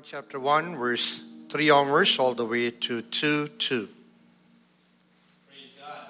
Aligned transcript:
John 0.00 0.22
chapter 0.22 0.40
1, 0.40 0.78
verse 0.78 1.22
3 1.50 1.68
onwards, 1.68 2.18
all 2.18 2.32
the 2.32 2.46
way 2.46 2.70
to 2.70 3.02
2 3.02 3.48
2. 3.48 3.88
Praise 5.46 5.78
God. 5.78 6.08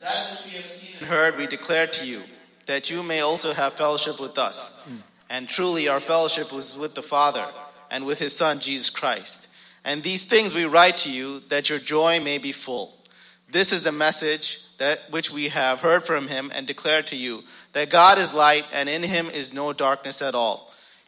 That 0.00 0.30
which 0.30 0.46
we 0.46 0.56
have 0.56 0.64
seen 0.64 0.96
and 1.00 1.08
heard, 1.08 1.36
we 1.36 1.46
declare 1.46 1.86
to 1.88 2.06
you, 2.06 2.22
that 2.64 2.88
you 2.88 3.02
may 3.02 3.20
also 3.20 3.52
have 3.52 3.74
fellowship 3.74 4.18
with 4.18 4.38
us. 4.38 4.88
And 5.28 5.46
truly, 5.46 5.88
our 5.88 6.00
fellowship 6.00 6.54
was 6.54 6.74
with 6.74 6.94
the 6.94 7.02
Father 7.02 7.44
and 7.90 8.06
with 8.06 8.18
his 8.18 8.34
Son, 8.34 8.60
Jesus 8.60 8.88
Christ. 8.88 9.50
And 9.84 10.02
these 10.02 10.26
things 10.26 10.54
we 10.54 10.64
write 10.64 10.96
to 10.98 11.12
you, 11.12 11.40
that 11.50 11.68
your 11.68 11.78
joy 11.78 12.20
may 12.20 12.38
be 12.38 12.52
full. 12.52 12.96
This 13.50 13.74
is 13.74 13.82
the 13.82 13.92
message 13.92 14.60
that 14.78 15.00
which 15.10 15.30
we 15.30 15.48
have 15.48 15.80
heard 15.80 16.04
from 16.04 16.28
him 16.28 16.50
and 16.54 16.66
declared 16.66 17.08
to 17.08 17.16
you, 17.16 17.44
that 17.72 17.90
God 17.90 18.16
is 18.18 18.32
light, 18.32 18.64
and 18.72 18.88
in 18.88 19.02
him 19.02 19.28
is 19.28 19.52
no 19.52 19.74
darkness 19.74 20.22
at 20.22 20.34
all. 20.34 20.72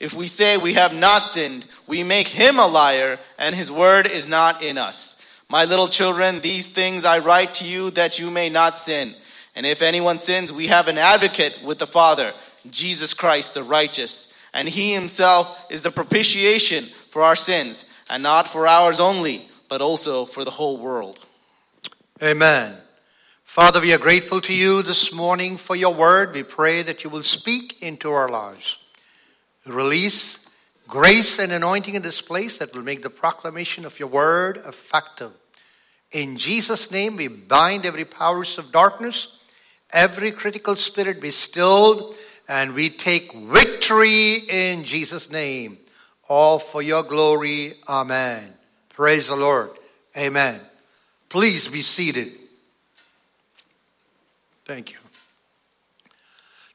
If 0.00 0.12
we 0.12 0.26
say 0.26 0.56
we 0.56 0.74
have 0.74 0.94
not 0.94 1.28
sinned, 1.28 1.66
we 1.86 2.02
make 2.02 2.28
him 2.28 2.58
a 2.58 2.66
liar, 2.66 3.18
and 3.38 3.54
his 3.54 3.70
word 3.70 4.06
is 4.06 4.28
not 4.28 4.62
in 4.62 4.78
us. 4.78 5.20
My 5.48 5.64
little 5.64 5.88
children, 5.88 6.40
these 6.40 6.72
things 6.72 7.04
I 7.04 7.18
write 7.18 7.54
to 7.54 7.64
you 7.64 7.90
that 7.92 8.18
you 8.18 8.30
may 8.30 8.48
not 8.48 8.78
sin. 8.78 9.14
And 9.54 9.64
if 9.64 9.82
anyone 9.82 10.18
sins, 10.18 10.52
we 10.52 10.66
have 10.66 10.88
an 10.88 10.98
advocate 10.98 11.60
with 11.64 11.78
the 11.78 11.86
Father, 11.86 12.32
Jesus 12.70 13.14
Christ 13.14 13.54
the 13.54 13.62
righteous. 13.62 14.36
And 14.52 14.68
he 14.68 14.94
himself 14.94 15.66
is 15.70 15.82
the 15.82 15.90
propitiation 15.90 16.84
for 17.10 17.22
our 17.22 17.36
sins, 17.36 17.90
and 18.10 18.22
not 18.22 18.48
for 18.48 18.66
ours 18.66 19.00
only, 19.00 19.48
but 19.68 19.80
also 19.80 20.24
for 20.24 20.44
the 20.44 20.50
whole 20.50 20.78
world. 20.78 21.20
Amen. 22.22 22.76
Father, 23.44 23.80
we 23.80 23.92
are 23.94 23.98
grateful 23.98 24.40
to 24.40 24.52
you 24.52 24.82
this 24.82 25.12
morning 25.12 25.56
for 25.56 25.76
your 25.76 25.94
word. 25.94 26.34
We 26.34 26.42
pray 26.42 26.82
that 26.82 27.04
you 27.04 27.10
will 27.10 27.22
speak 27.22 27.80
into 27.82 28.10
our 28.10 28.28
lives. 28.28 28.78
Release 29.66 30.38
grace 30.86 31.38
and 31.38 31.52
anointing 31.52 31.94
in 31.94 32.02
this 32.02 32.20
place 32.20 32.58
that 32.58 32.74
will 32.74 32.82
make 32.82 33.02
the 33.02 33.10
proclamation 33.10 33.84
of 33.84 33.98
your 33.98 34.08
word 34.08 34.58
effective. 34.66 35.32
In 36.12 36.36
Jesus' 36.36 36.90
name, 36.90 37.16
we 37.16 37.28
bind 37.28 37.86
every 37.86 38.04
powers 38.04 38.58
of 38.58 38.70
darkness, 38.70 39.36
every 39.92 40.30
critical 40.30 40.76
spirit 40.76 41.20
be 41.20 41.30
stilled, 41.30 42.16
and 42.48 42.74
we 42.74 42.90
take 42.90 43.32
victory 43.32 44.34
in 44.48 44.84
Jesus' 44.84 45.30
name. 45.30 45.78
All 46.28 46.58
for 46.58 46.82
your 46.82 47.02
glory. 47.02 47.74
Amen. 47.88 48.54
Praise 48.90 49.28
the 49.28 49.36
Lord. 49.36 49.70
Amen. 50.16 50.60
Please 51.28 51.68
be 51.68 51.82
seated. 51.82 52.32
Thank 54.64 54.92
you. 54.92 55.03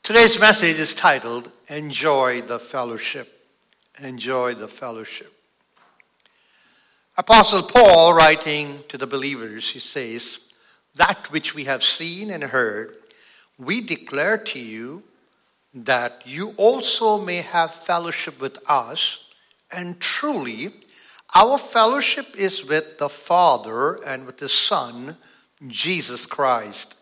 Today's 0.10 0.40
message 0.40 0.80
is 0.80 0.96
titled 0.96 1.52
Enjoy 1.68 2.42
the 2.42 2.58
Fellowship. 2.58 3.46
Enjoy 4.02 4.56
the 4.56 4.68
Fellowship. 4.68 5.32
Apostle 7.16 7.62
Paul, 7.62 8.16
writing 8.16 8.80
to 8.88 8.98
the 8.98 9.06
believers, 9.06 9.70
he 9.70 9.78
says, 9.78 10.40
That 10.96 11.32
which 11.32 11.54
we 11.54 11.66
have 11.66 11.84
seen 11.84 12.32
and 12.32 12.42
heard, 12.42 12.96
we 13.60 13.82
declare 13.82 14.40
to 14.40 14.58
you 14.58 15.04
that 15.76 16.24
you 16.26 16.56
also 16.58 17.24
may 17.24 17.44
have 17.44 17.72
fellowship 17.72 18.42
with 18.42 18.58
us. 18.68 19.20
And 19.72 20.00
truly, 20.00 20.72
our 21.36 21.60
fellowship 21.60 22.36
is 22.36 22.66
with 22.66 22.98
the 22.98 23.10
Father 23.10 24.04
and 24.04 24.26
with 24.26 24.40
the 24.40 24.50
Son, 24.50 25.18
Jesus 25.68 26.26
Christ. 26.26 26.96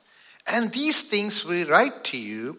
And 0.46 0.74
these 0.74 1.04
things 1.04 1.46
we 1.46 1.64
write 1.64 2.04
to 2.04 2.18
you 2.18 2.58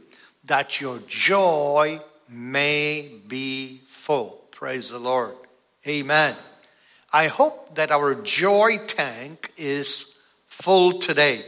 that 0.48 0.80
your 0.80 0.98
joy 1.06 2.00
may 2.28 3.10
be 3.26 3.82
full. 3.88 4.42
Praise 4.50 4.90
the 4.90 4.98
Lord. 4.98 5.34
Amen. 5.86 6.34
I 7.12 7.28
hope 7.28 7.76
that 7.76 7.90
our 7.90 8.14
joy 8.16 8.78
tank 8.86 9.52
is 9.56 10.14
full 10.48 10.98
today. 10.98 11.42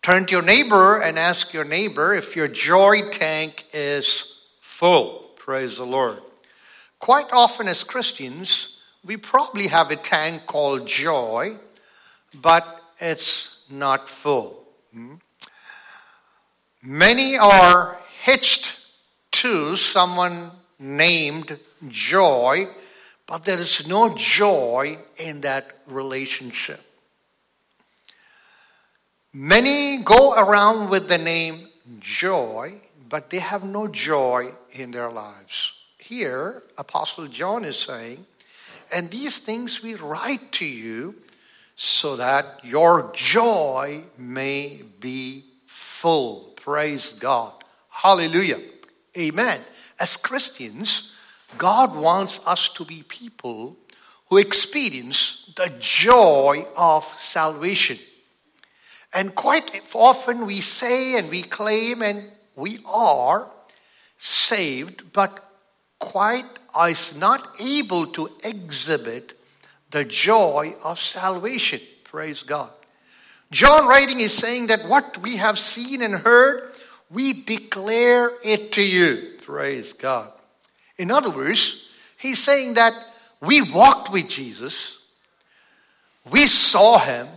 Turn 0.00 0.24
to 0.26 0.32
your 0.32 0.42
neighbor 0.42 1.00
and 1.00 1.18
ask 1.18 1.52
your 1.52 1.64
neighbor 1.64 2.14
if 2.14 2.36
your 2.36 2.48
joy 2.48 3.10
tank 3.10 3.66
is 3.74 4.40
full. 4.60 5.30
Praise 5.36 5.76
the 5.76 5.84
Lord. 5.84 6.18
Quite 6.98 7.32
often, 7.32 7.68
as 7.68 7.84
Christians, 7.84 8.78
we 9.04 9.16
probably 9.16 9.68
have 9.68 9.90
a 9.90 9.96
tank 9.96 10.46
called 10.46 10.86
joy, 10.86 11.56
but 12.40 12.64
it's 12.98 13.58
not 13.70 14.08
full. 14.08 14.66
Hmm? 14.92 15.14
Many 16.82 17.36
are 17.36 17.98
hitched 18.22 18.78
to 19.32 19.74
someone 19.74 20.50
named 20.78 21.58
Joy, 21.88 22.68
but 23.26 23.44
there 23.44 23.58
is 23.58 23.86
no 23.88 24.14
joy 24.14 24.98
in 25.16 25.40
that 25.40 25.72
relationship. 25.86 26.80
Many 29.32 29.98
go 29.98 30.34
around 30.34 30.88
with 30.88 31.08
the 31.08 31.18
name 31.18 31.68
Joy, 31.98 32.74
but 33.08 33.30
they 33.30 33.40
have 33.40 33.64
no 33.64 33.88
joy 33.88 34.52
in 34.72 34.92
their 34.92 35.10
lives. 35.10 35.72
Here, 35.98 36.62
Apostle 36.76 37.26
John 37.26 37.64
is 37.64 37.78
saying, 37.78 38.24
and 38.94 39.10
these 39.10 39.38
things 39.38 39.82
we 39.82 39.94
write 39.94 40.52
to 40.52 40.64
you 40.64 41.16
so 41.74 42.16
that 42.16 42.64
your 42.64 43.10
joy 43.14 44.04
may 44.16 44.82
be 45.00 45.44
full. 45.66 46.47
Praise 46.68 47.14
God. 47.14 47.54
Hallelujah. 47.88 48.60
Amen. 49.16 49.58
As 49.98 50.18
Christians, 50.18 51.10
God 51.56 51.96
wants 51.96 52.46
us 52.46 52.68
to 52.74 52.84
be 52.84 53.02
people 53.08 53.78
who 54.28 54.36
experience 54.36 55.50
the 55.56 55.72
joy 55.78 56.66
of 56.76 57.04
salvation. 57.18 57.96
And 59.14 59.34
quite 59.34 59.80
often 59.94 60.44
we 60.44 60.60
say 60.60 61.16
and 61.18 61.30
we 61.30 61.40
claim 61.40 62.02
and 62.02 62.30
we 62.54 62.80
are 62.86 63.50
saved, 64.18 65.10
but 65.14 65.42
quite 65.98 66.44
is 66.86 67.16
not 67.16 67.58
able 67.62 68.08
to 68.08 68.28
exhibit 68.44 69.32
the 69.90 70.04
joy 70.04 70.74
of 70.84 71.00
salvation. 71.00 71.80
Praise 72.04 72.42
God. 72.42 72.72
John 73.50 73.88
writing 73.88 74.20
is 74.20 74.32
saying 74.32 74.66
that 74.66 74.82
what 74.88 75.18
we 75.18 75.36
have 75.36 75.58
seen 75.58 76.02
and 76.02 76.14
heard, 76.14 76.74
we 77.10 77.32
declare 77.32 78.32
it 78.44 78.72
to 78.72 78.82
you. 78.82 79.38
Praise 79.42 79.92
God. 79.94 80.30
In 80.98 81.10
other 81.10 81.30
words, 81.30 81.86
he's 82.18 82.38
saying 82.38 82.74
that 82.74 82.92
we 83.40 83.62
walked 83.62 84.12
with 84.12 84.28
Jesus, 84.28 84.98
we 86.30 86.46
saw 86.46 86.98
him, 86.98 87.28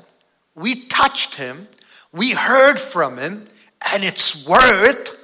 we 0.55 0.87
touched 0.87 1.35
him, 1.35 1.67
we 2.11 2.31
heard 2.31 2.79
from 2.79 3.17
him, 3.17 3.45
and 3.93 4.03
it's 4.03 4.45
worth 4.45 5.15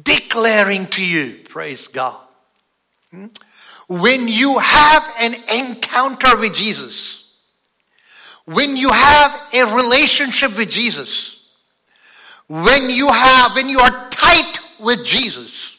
declaring 0.00 0.86
to 0.86 1.04
you. 1.04 1.40
Praise 1.48 1.88
God. 1.88 2.20
Hmm? 3.10 3.26
When 3.88 4.28
you 4.28 4.58
have 4.58 5.04
an 5.20 5.34
encounter 5.52 6.36
with 6.38 6.54
Jesus, 6.54 7.23
when 8.46 8.76
you 8.76 8.90
have 8.90 9.54
a 9.54 9.74
relationship 9.74 10.56
with 10.56 10.70
Jesus, 10.70 11.40
when 12.48 12.90
you 12.90 13.10
have, 13.10 13.54
when 13.54 13.68
you 13.68 13.78
are 13.78 14.08
tight 14.10 14.58
with 14.78 15.04
Jesus, 15.04 15.78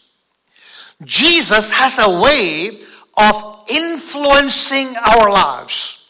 Jesus 1.03 1.71
has 1.71 1.99
a 1.99 2.21
way 2.21 2.79
of 3.17 3.65
influencing 3.69 4.95
our 4.97 5.29
lives, 5.29 6.09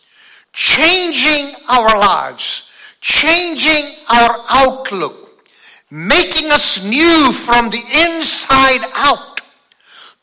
changing 0.53 1.55
our 1.69 1.99
lives, 1.99 2.69
changing 3.01 3.95
our 4.09 4.39
outlook, 4.49 5.43
making 5.91 6.51
us 6.51 6.83
new 6.85 7.33
from 7.33 7.69
the 7.69 7.83
inside 8.07 8.89
out, 8.93 9.41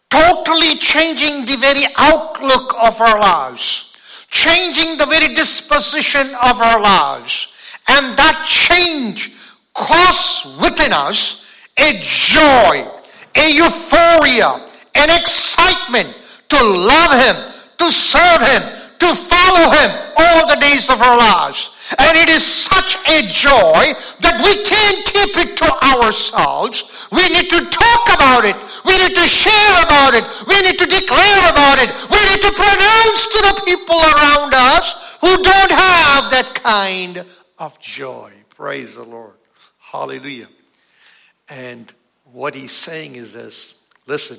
totally 0.08 0.78
changing 0.78 1.44
the 1.44 1.56
very 1.56 1.84
outlook 1.96 2.74
of 2.82 3.00
our 3.00 3.20
lives 3.20 3.91
changing 4.32 4.96
the 4.96 5.06
very 5.06 5.34
disposition 5.34 6.26
of 6.42 6.60
our 6.60 6.80
lives. 6.80 7.46
And 7.86 8.16
that 8.16 8.44
change 8.48 9.36
causes 9.74 10.56
within 10.58 10.92
us 10.92 11.44
a 11.78 12.00
joy, 12.00 12.88
a 13.36 13.52
euphoria, 13.52 14.68
an 14.94 15.10
excitement 15.20 16.16
to 16.48 16.58
love 16.64 17.12
Him, 17.12 17.36
to 17.78 17.92
serve 17.92 18.40
Him, 18.40 18.62
to 18.98 19.08
follow 19.14 19.70
Him 19.70 19.90
all 20.16 20.48
the 20.48 20.56
days 20.56 20.88
of 20.88 21.00
our 21.00 21.16
lives. 21.16 21.70
And 21.98 22.16
it 22.16 22.28
is 22.28 22.44
such 22.44 22.96
a 23.08 23.26
joy 23.28 23.92
that 24.20 24.40
we 24.40 24.64
can't 24.64 25.00
keep 25.06 25.36
it 25.36 25.56
to 25.58 25.68
ourselves. 25.94 27.08
We 27.12 27.28
need 27.28 27.50
to 27.50 27.68
talk 27.70 28.04
about 28.14 28.44
it. 28.44 28.56
We 28.84 28.96
need 28.98 29.14
to 29.14 29.26
share 29.28 29.74
about 29.82 30.14
it. 30.14 30.24
We 30.46 30.60
need 30.62 30.78
to 30.78 30.86
declare 30.86 31.42
about 31.50 31.78
it. 31.78 31.90
We 32.08 32.20
need 32.30 32.42
to 32.42 32.52
pronounce 32.52 33.22
to 33.32 33.40
the 33.48 33.62
people 33.64 34.00
around 34.00 34.54
us 34.54 35.18
who 35.20 35.42
don't 35.42 35.72
have 35.72 36.30
that 36.30 36.52
kind 36.54 37.24
of 37.58 37.78
joy. 37.80 38.32
Praise 38.50 38.96
the 38.96 39.04
Lord. 39.04 39.34
Hallelujah. 39.78 40.48
And 41.48 41.92
what 42.24 42.54
he's 42.54 42.72
saying 42.72 43.16
is 43.16 43.32
this 43.32 43.74
listen, 44.06 44.38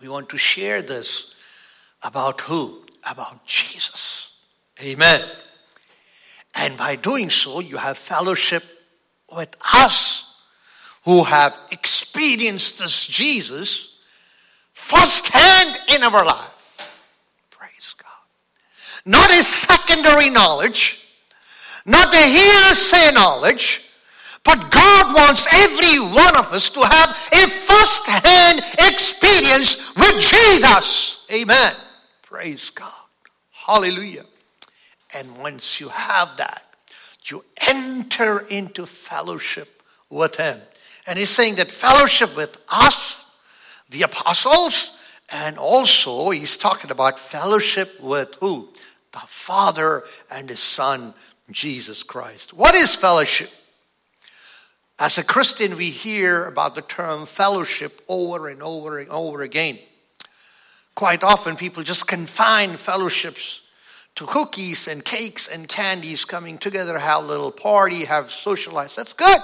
we 0.00 0.08
want 0.08 0.28
to 0.30 0.38
share 0.38 0.82
this 0.82 1.34
about 2.02 2.40
who? 2.42 2.82
About 3.10 3.46
Jesus. 3.46 4.30
Amen. 4.82 5.22
And 6.54 6.76
by 6.76 6.96
doing 6.96 7.30
so, 7.30 7.60
you 7.60 7.76
have 7.76 7.96
fellowship 7.96 8.64
with 9.34 9.56
us 9.72 10.26
who 11.04 11.24
have 11.24 11.58
experienced 11.70 12.78
this 12.78 13.06
Jesus 13.06 13.96
firsthand 14.72 15.78
in 15.94 16.02
our 16.02 16.24
life. 16.24 16.96
Praise 17.50 17.94
God. 17.96 18.10
Not 19.06 19.30
a 19.30 19.42
secondary 19.42 20.30
knowledge, 20.30 21.06
not 21.86 22.12
a 22.12 22.26
hearsay 22.26 23.12
knowledge, 23.12 23.82
but 24.44 24.70
God 24.70 25.14
wants 25.14 25.46
every 25.52 26.00
one 26.00 26.36
of 26.36 26.52
us 26.52 26.70
to 26.70 26.80
have 26.80 27.10
a 27.10 27.46
first-hand 27.46 28.60
experience 28.78 29.94
with 29.94 30.20
Jesus. 30.20 31.24
Amen. 31.32 31.74
Praise 32.22 32.70
God. 32.70 32.92
Hallelujah. 33.52 34.24
And 35.14 35.38
once 35.38 35.80
you 35.80 35.88
have 35.88 36.36
that, 36.36 36.64
you 37.24 37.44
enter 37.68 38.40
into 38.40 38.86
fellowship 38.86 39.82
with 40.08 40.36
Him. 40.36 40.60
And 41.06 41.18
He's 41.18 41.30
saying 41.30 41.56
that 41.56 41.70
fellowship 41.70 42.36
with 42.36 42.60
us, 42.68 43.20
the 43.90 44.02
apostles, 44.02 44.96
and 45.30 45.58
also 45.58 46.30
He's 46.30 46.56
talking 46.56 46.90
about 46.90 47.18
fellowship 47.18 48.00
with 48.00 48.34
who? 48.40 48.68
The 49.12 49.20
Father 49.26 50.04
and 50.30 50.48
His 50.48 50.60
Son, 50.60 51.14
Jesus 51.50 52.02
Christ. 52.02 52.52
What 52.52 52.74
is 52.74 52.94
fellowship? 52.94 53.50
As 54.98 55.16
a 55.16 55.24
Christian, 55.24 55.76
we 55.76 55.90
hear 55.90 56.44
about 56.44 56.74
the 56.74 56.82
term 56.82 57.24
fellowship 57.24 58.02
over 58.06 58.48
and 58.48 58.62
over 58.62 58.98
and 58.98 59.08
over 59.10 59.42
again. 59.42 59.78
Quite 60.94 61.24
often, 61.24 61.56
people 61.56 61.82
just 61.82 62.06
confine 62.06 62.76
fellowships 62.76 63.59
cookies 64.26 64.88
and 64.88 65.04
cakes 65.04 65.48
and 65.48 65.66
candies 65.68 66.24
coming 66.24 66.58
together, 66.58 66.98
have 66.98 67.24
a 67.24 67.26
little 67.26 67.50
party, 67.50 68.04
have 68.04 68.30
socialized. 68.30 68.96
That's 68.96 69.12
good. 69.12 69.40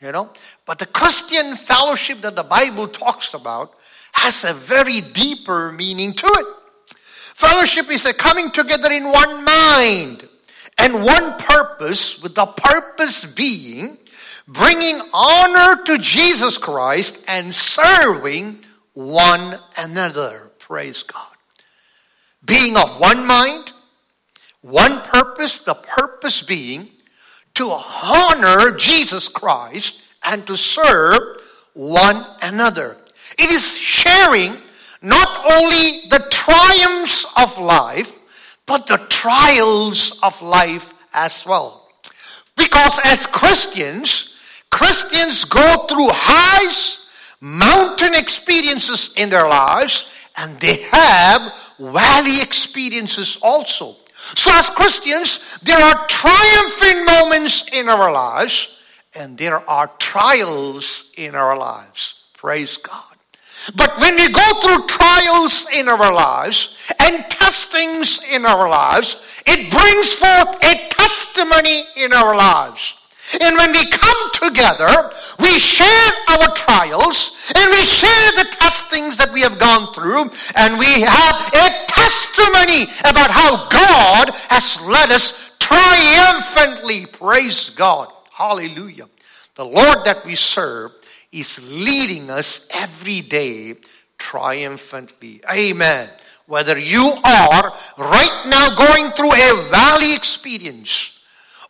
You 0.00 0.12
know? 0.12 0.30
But 0.64 0.78
the 0.78 0.86
Christian 0.86 1.56
fellowship 1.56 2.20
that 2.22 2.36
the 2.36 2.42
Bible 2.42 2.88
talks 2.88 3.34
about 3.34 3.72
has 4.12 4.44
a 4.44 4.52
very 4.52 5.00
deeper 5.00 5.72
meaning 5.72 6.12
to 6.14 6.26
it. 6.26 6.46
Fellowship 6.96 7.90
is 7.90 8.06
a 8.06 8.14
coming 8.14 8.50
together 8.50 8.90
in 8.90 9.04
one 9.04 9.44
mind 9.44 10.28
and 10.78 11.04
one 11.04 11.38
purpose, 11.38 12.22
with 12.22 12.34
the 12.34 12.46
purpose 12.46 13.24
being 13.24 13.98
bringing 14.48 15.00
honor 15.12 15.82
to 15.84 15.98
Jesus 15.98 16.58
Christ 16.58 17.24
and 17.28 17.54
serving 17.54 18.64
one 18.94 19.58
another. 19.76 20.50
Praise 20.58 21.02
God 21.02 21.35
being 22.46 22.76
of 22.76 23.00
one 23.00 23.26
mind, 23.26 23.72
one 24.62 25.00
purpose, 25.02 25.58
the 25.58 25.74
purpose 25.74 26.42
being 26.42 26.88
to 27.54 27.68
honor 27.68 28.72
Jesus 28.76 29.28
Christ 29.28 30.02
and 30.24 30.46
to 30.46 30.56
serve 30.56 31.42
one 31.74 32.24
another. 32.42 32.96
It 33.38 33.50
is 33.50 33.76
sharing 33.76 34.54
not 35.02 35.44
only 35.52 36.08
the 36.08 36.26
triumphs 36.30 37.26
of 37.36 37.58
life, 37.58 38.58
but 38.66 38.86
the 38.86 38.98
trials 39.08 40.18
of 40.22 40.40
life 40.42 40.92
as 41.14 41.46
well. 41.46 41.88
Because 42.56 42.98
as 43.04 43.26
Christians, 43.26 44.34
Christians 44.70 45.44
go 45.44 45.86
through 45.86 46.08
highs, 46.10 47.08
mountain 47.40 48.14
experiences 48.14 49.14
in 49.16 49.30
their 49.30 49.48
lives, 49.48 50.15
and 50.36 50.58
they 50.60 50.82
have 50.90 51.74
valley 51.78 52.40
experiences 52.42 53.38
also. 53.42 53.96
So, 54.14 54.50
as 54.52 54.70
Christians, 54.70 55.58
there 55.62 55.78
are 55.78 56.06
triumphant 56.06 57.06
moments 57.06 57.68
in 57.72 57.88
our 57.88 58.10
lives 58.10 58.76
and 59.14 59.38
there 59.38 59.68
are 59.68 59.90
trials 59.98 61.10
in 61.16 61.34
our 61.34 61.56
lives. 61.56 62.14
Praise 62.34 62.76
God. 62.76 63.02
But 63.74 63.98
when 63.98 64.14
we 64.16 64.28
go 64.28 64.60
through 64.60 64.86
trials 64.86 65.66
in 65.74 65.88
our 65.88 66.12
lives 66.12 66.92
and 67.00 67.24
testings 67.28 68.20
in 68.30 68.46
our 68.46 68.68
lives, 68.68 69.42
it 69.46 69.70
brings 69.70 70.14
forth 70.14 70.56
a 70.62 70.88
testimony 70.90 71.84
in 71.96 72.12
our 72.12 72.36
lives. 72.36 72.95
And 73.40 73.56
when 73.56 73.72
we 73.72 73.90
come 73.90 74.30
together, 74.32 75.10
we 75.40 75.58
share 75.58 76.12
our 76.28 76.48
trials 76.54 77.52
and 77.56 77.70
we 77.70 77.80
share 77.82 78.30
the 78.36 78.46
testings 78.50 79.16
that 79.16 79.32
we 79.32 79.40
have 79.42 79.58
gone 79.58 79.92
through, 79.92 80.30
and 80.56 80.78
we 80.78 81.02
have 81.02 81.48
a 81.54 81.86
testimony 81.86 82.84
about 83.00 83.30
how 83.30 83.68
God 83.68 84.30
has 84.48 84.80
led 84.82 85.10
us 85.10 85.50
triumphantly. 85.58 87.06
Praise 87.06 87.70
God. 87.70 88.12
Hallelujah. 88.30 89.08
The 89.54 89.64
Lord 89.64 90.04
that 90.04 90.24
we 90.24 90.34
serve 90.34 90.92
is 91.32 91.60
leading 91.70 92.30
us 92.30 92.68
every 92.74 93.20
day 93.20 93.74
triumphantly. 94.18 95.40
Amen. 95.52 96.10
Whether 96.46 96.78
you 96.78 97.12
are 97.24 97.72
right 97.98 98.44
now 98.46 98.74
going 98.76 99.10
through 99.12 99.32
a 99.32 99.68
valley 99.68 100.14
experience, 100.14 101.15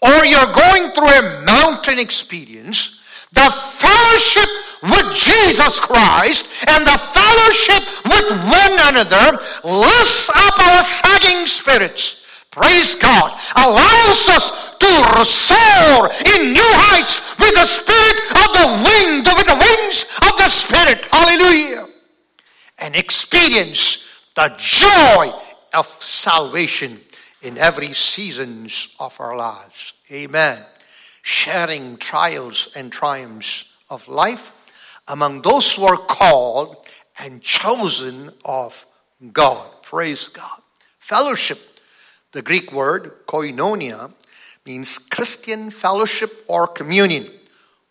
or 0.06 0.25
you're 0.25 0.53
going 0.53 0.93
through 0.93 1.11
a 1.11 1.44
mountain 1.44 1.99
experience, 1.99 3.26
the 3.32 3.50
fellowship 3.50 4.49
with 4.82 5.17
Jesus 5.17 5.81
Christ 5.81 6.64
and 6.69 6.87
the 6.87 6.99
fellowship 6.99 7.82
with 8.06 8.26
one 8.47 8.76
another 8.87 9.38
lifts 9.64 10.31
up 10.31 10.58
our 10.58 10.82
sagging 10.82 11.47
spirits. 11.47 12.23
Praise 12.51 12.94
God. 12.94 13.39
Allows 13.56 14.29
us 14.31 14.70
to 14.79 15.25
soar 15.25 16.08
in 16.25 16.53
new 16.55 16.72
heights 16.89 17.36
with 17.39 17.53
the 17.53 17.67
spirit 17.67 18.19
of 18.32 18.48
the 18.56 18.67
wind, 18.86 19.27
with 19.36 19.46
the 19.46 19.58
wings 19.60 20.06
of 20.22 20.32
the 20.39 20.48
spirit. 20.48 21.05
Hallelujah. 21.13 21.86
And 22.79 22.96
experience 22.96 24.05
the 24.34 24.55
joy 24.56 25.32
of 25.75 25.86
salvation 26.01 27.01
in 27.43 27.58
every 27.58 27.93
seasons 27.93 28.89
of 28.98 29.20
our 29.20 29.36
lives. 29.36 29.93
Amen. 30.10 30.63
Sharing 31.22 31.96
trials 31.96 32.69
and 32.77 32.93
triumphs 32.93 33.72
of 33.91 34.06
life 34.06 34.53
among 35.08 35.43
those 35.43 35.75
who 35.75 35.84
are 35.84 35.96
called 35.96 36.77
and 37.19 37.43
chosen 37.43 38.31
of 38.44 38.86
God. 39.32 39.82
Praise 39.82 40.29
God. 40.29 40.60
Fellowship, 41.01 41.58
the 42.32 42.43
Greek 42.43 42.72
word 42.72 43.27
koinonia, 43.27 44.13
means 44.65 44.98
Christian 44.98 45.70
fellowship 45.70 46.44
or 46.46 46.67
communion 46.67 47.27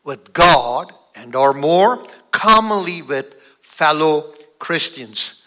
with 0.04 0.32
God 0.32 0.94
and 1.16 1.36
or 1.36 1.54
more 1.54 2.02
commonly 2.32 3.02
with 3.02 3.34
fellow 3.62 4.34
Christians. 4.60 5.42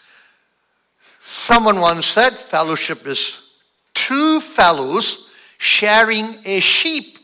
Someone 1.19 1.79
once 1.79 2.05
said 2.05 2.37
fellowship 2.37 3.07
is 3.07 3.39
two 3.93 4.39
fellows 4.39 5.28
sharing 5.59 6.37
a 6.45 6.59
sheep, 6.59 7.19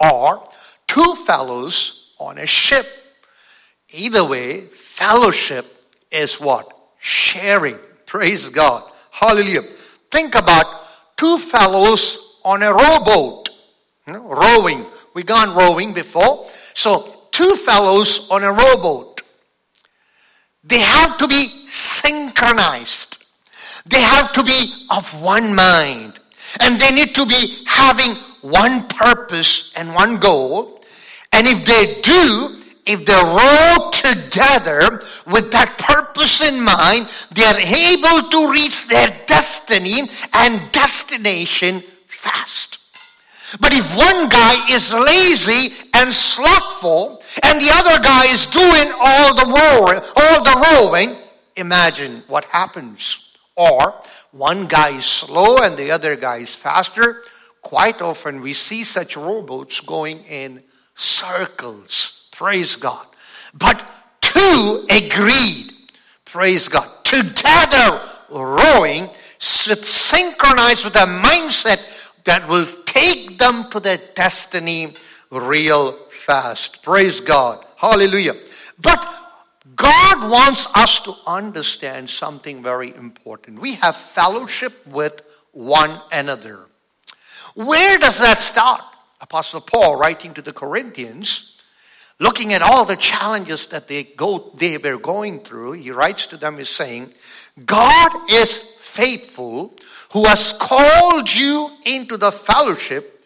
or 0.00 0.42
two 0.86 1.14
fellows 1.14 2.14
on 2.18 2.38
a 2.38 2.46
ship. 2.46 2.86
Either 3.90 4.26
way, 4.26 4.62
fellowship 4.62 5.66
is 6.10 6.40
what? 6.40 6.76
Sharing. 6.98 7.78
Praise 8.06 8.48
God. 8.48 8.90
Hallelujah. 9.10 9.62
Think 10.10 10.34
about 10.34 10.66
two 11.16 11.38
fellows 11.38 12.40
on 12.44 12.62
a 12.62 12.72
rowboat. 12.72 13.50
You 14.06 14.14
know, 14.14 14.28
rowing. 14.28 14.86
We've 15.14 15.26
gone 15.26 15.54
rowing 15.54 15.92
before. 15.92 16.46
So, 16.74 17.14
two 17.30 17.56
fellows 17.56 18.28
on 18.30 18.42
a 18.42 18.50
rowboat. 18.50 19.20
They 20.64 20.80
have 20.80 21.18
to 21.18 21.28
be 21.28 21.48
synchronized. 21.66 23.24
They 23.86 24.00
have 24.00 24.32
to 24.32 24.42
be 24.42 24.86
of 24.90 25.22
one 25.22 25.54
mind. 25.54 26.18
And 26.60 26.80
they 26.80 26.90
need 26.90 27.14
to 27.14 27.26
be 27.26 27.62
having 27.66 28.14
one 28.40 28.86
purpose 28.88 29.72
and 29.76 29.94
one 29.94 30.16
goal. 30.16 30.82
And 31.32 31.46
if 31.46 31.64
they 31.64 32.00
do, 32.00 32.58
if 32.86 33.04
they 33.04 33.12
row 33.12 33.90
together 33.92 35.02
with 35.26 35.52
that 35.52 35.76
purpose 35.76 36.40
in 36.40 36.64
mind, 36.64 37.08
they 37.32 37.44
are 37.44 37.58
able 37.58 38.30
to 38.30 38.50
reach 38.50 38.88
their 38.88 39.14
destiny 39.26 40.08
and 40.32 40.72
destination 40.72 41.82
fast. 42.06 42.78
But 43.60 43.72
if 43.72 43.96
one 43.96 44.28
guy 44.28 44.72
is 44.72 44.92
lazy 44.92 45.74
and 45.94 46.12
slothful 46.12 47.22
and 47.42 47.60
the 47.60 47.70
other 47.72 48.02
guy 48.02 48.26
is 48.26 48.46
doing 48.46 48.92
all 48.98 49.34
the 49.34 49.46
rowing, 49.46 50.00
all 50.16 50.44
the 50.44 50.56
rowing, 50.72 51.16
imagine 51.56 52.22
what 52.26 52.44
happens. 52.46 53.27
Or 53.58 54.00
one 54.30 54.68
guy 54.68 54.98
is 54.98 55.04
slow 55.04 55.56
and 55.56 55.76
the 55.76 55.90
other 55.90 56.14
guy 56.14 56.36
is 56.38 56.54
faster. 56.54 57.24
Quite 57.60 58.00
often 58.00 58.40
we 58.40 58.52
see 58.52 58.84
such 58.84 59.16
rowboats 59.16 59.80
going 59.80 60.22
in 60.24 60.62
circles. 60.94 62.22
Praise 62.30 62.76
God. 62.76 63.04
But 63.52 63.84
two 64.20 64.86
agreed. 64.88 65.72
Praise 66.24 66.68
God. 66.68 66.88
Together 67.02 68.00
rowing, 68.30 69.10
synchronized 69.38 70.84
with 70.84 70.94
a 70.94 71.06
mindset 71.06 72.12
that 72.24 72.46
will 72.48 72.66
take 72.84 73.38
them 73.38 73.68
to 73.70 73.80
their 73.80 73.98
destiny 74.14 74.92
real 75.32 75.92
fast. 76.10 76.82
Praise 76.84 77.20
God. 77.20 77.64
Hallelujah. 77.76 78.34
But 78.80 79.17
God 79.78 80.28
wants 80.28 80.66
us 80.74 80.98
to 81.00 81.14
understand 81.24 82.10
something 82.10 82.64
very 82.64 82.94
important. 82.94 83.60
We 83.60 83.74
have 83.74 83.96
fellowship 83.96 84.84
with 84.88 85.22
one 85.52 86.02
another. 86.12 86.66
Where 87.54 87.96
does 87.96 88.18
that 88.18 88.40
start? 88.40 88.82
Apostle 89.20 89.60
Paul 89.60 89.96
writing 89.96 90.34
to 90.34 90.42
the 90.42 90.52
Corinthians, 90.52 91.56
looking 92.18 92.52
at 92.52 92.60
all 92.60 92.84
the 92.84 92.96
challenges 92.96 93.68
that 93.68 93.86
they 93.86 94.02
go 94.02 94.50
they 94.56 94.78
were 94.78 94.98
going 94.98 95.40
through, 95.40 95.72
he 95.72 95.92
writes 95.92 96.26
to 96.26 96.36
them 96.36 96.58
is 96.58 96.68
saying, 96.68 97.12
God 97.64 98.10
is 98.30 98.58
faithful 98.78 99.74
who 100.12 100.24
has 100.24 100.54
called 100.54 101.32
you 101.32 101.70
into 101.86 102.16
the 102.16 102.32
fellowship 102.32 103.24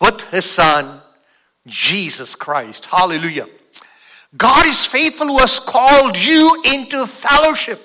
with 0.00 0.30
his 0.30 0.46
son 0.46 1.02
Jesus 1.66 2.34
Christ. 2.34 2.86
Hallelujah. 2.86 3.46
God 4.36 4.66
is 4.66 4.84
faithful 4.84 5.26
who 5.26 5.38
has 5.38 5.58
called 5.58 6.16
you 6.16 6.62
into 6.64 7.06
fellowship. 7.06 7.80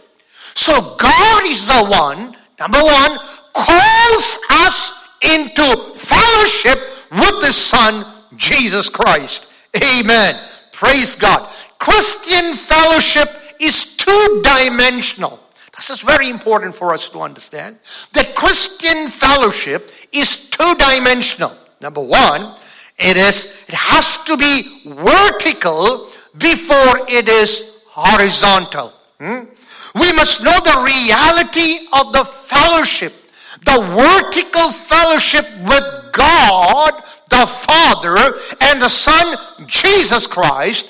So 0.55 0.95
God 0.95 1.45
is 1.45 1.67
the 1.67 1.85
one, 1.85 2.35
number 2.59 2.81
one, 2.81 3.19
calls 3.53 4.39
us 4.51 4.93
into 5.21 5.93
fellowship 5.95 6.79
with 7.11 7.41
the 7.41 7.51
Son, 7.51 8.05
Jesus 8.37 8.89
Christ. 8.89 9.49
Amen. 9.75 10.39
Praise 10.71 11.15
God. 11.15 11.49
Christian 11.79 12.55
fellowship 12.55 13.29
is 13.59 13.95
two 13.97 14.41
dimensional. 14.43 15.39
This 15.75 15.89
is 15.89 16.01
very 16.01 16.29
important 16.29 16.73
for 16.73 16.93
us 16.93 17.09
to 17.09 17.19
understand 17.19 17.77
that 18.13 18.33
Christian 18.35 19.09
fellowship 19.09 19.91
is 20.11 20.49
two 20.49 20.73
dimensional. 20.75 21.55
Number 21.81 22.01
one, 22.01 22.55
it 22.97 23.15
is, 23.15 23.63
it 23.67 23.75
has 23.75 24.17
to 24.23 24.37
be 24.37 24.83
vertical 24.87 26.09
before 26.37 27.05
it 27.07 27.27
is 27.27 27.79
horizontal. 27.89 28.93
Hmm? 29.19 29.45
We 29.95 30.13
must 30.13 30.43
know 30.43 30.57
the 30.63 30.83
reality 30.85 31.87
of 31.93 32.13
the 32.13 32.23
fellowship, 32.23 33.13
the 33.65 33.81
vertical 33.81 34.71
fellowship 34.71 35.45
with 35.63 36.13
God, 36.13 36.93
the 37.29 37.47
Father, 37.47 38.17
and 38.61 38.81
the 38.81 38.89
Son, 38.89 39.37
Jesus 39.65 40.27
Christ. 40.27 40.87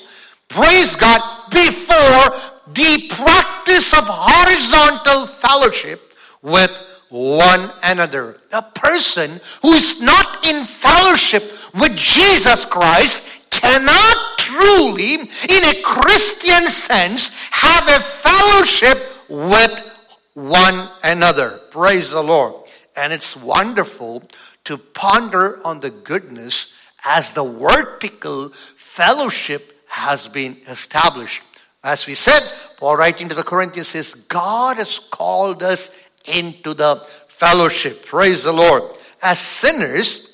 Praise 0.48 0.94
God, 0.94 1.50
before 1.50 2.34
the 2.72 3.08
practice 3.10 3.92
of 3.94 4.04
horizontal 4.06 5.26
fellowship 5.26 6.12
with 6.42 6.70
one 7.08 7.70
another. 7.84 8.40
A 8.52 8.62
person 8.62 9.40
who 9.62 9.72
is 9.72 10.00
not 10.00 10.46
in 10.46 10.64
fellowship 10.64 11.50
with 11.74 11.96
Jesus 11.96 12.64
Christ 12.64 13.50
cannot 13.50 14.37
truly, 14.48 15.14
in 15.14 15.64
a 15.64 15.82
Christian 15.82 16.66
sense, 16.66 17.48
have 17.50 17.86
a 17.86 18.00
fellowship 18.00 19.10
with 19.28 19.98
one 20.32 20.88
another. 21.04 21.60
Praise 21.70 22.10
the 22.10 22.22
Lord. 22.22 22.54
And 22.96 23.12
it's 23.12 23.36
wonderful 23.36 24.22
to 24.64 24.78
ponder 24.78 25.60
on 25.66 25.80
the 25.80 25.90
goodness 25.90 26.72
as 27.04 27.34
the 27.34 27.44
vertical 27.44 28.48
fellowship 28.48 29.84
has 29.86 30.28
been 30.28 30.56
established. 30.66 31.42
As 31.84 32.06
we 32.06 32.14
said, 32.14 32.40
Paul 32.78 32.96
writing 32.96 33.28
to 33.28 33.34
the 33.34 33.44
Corinthians 33.44 33.88
says, 33.88 34.14
God 34.14 34.78
has 34.78 34.98
called 34.98 35.62
us 35.62 35.90
into 36.26 36.72
the 36.74 36.96
fellowship. 37.28 38.04
Praise 38.06 38.44
the 38.44 38.52
Lord. 38.52 38.96
As 39.22 39.38
sinners, 39.38 40.27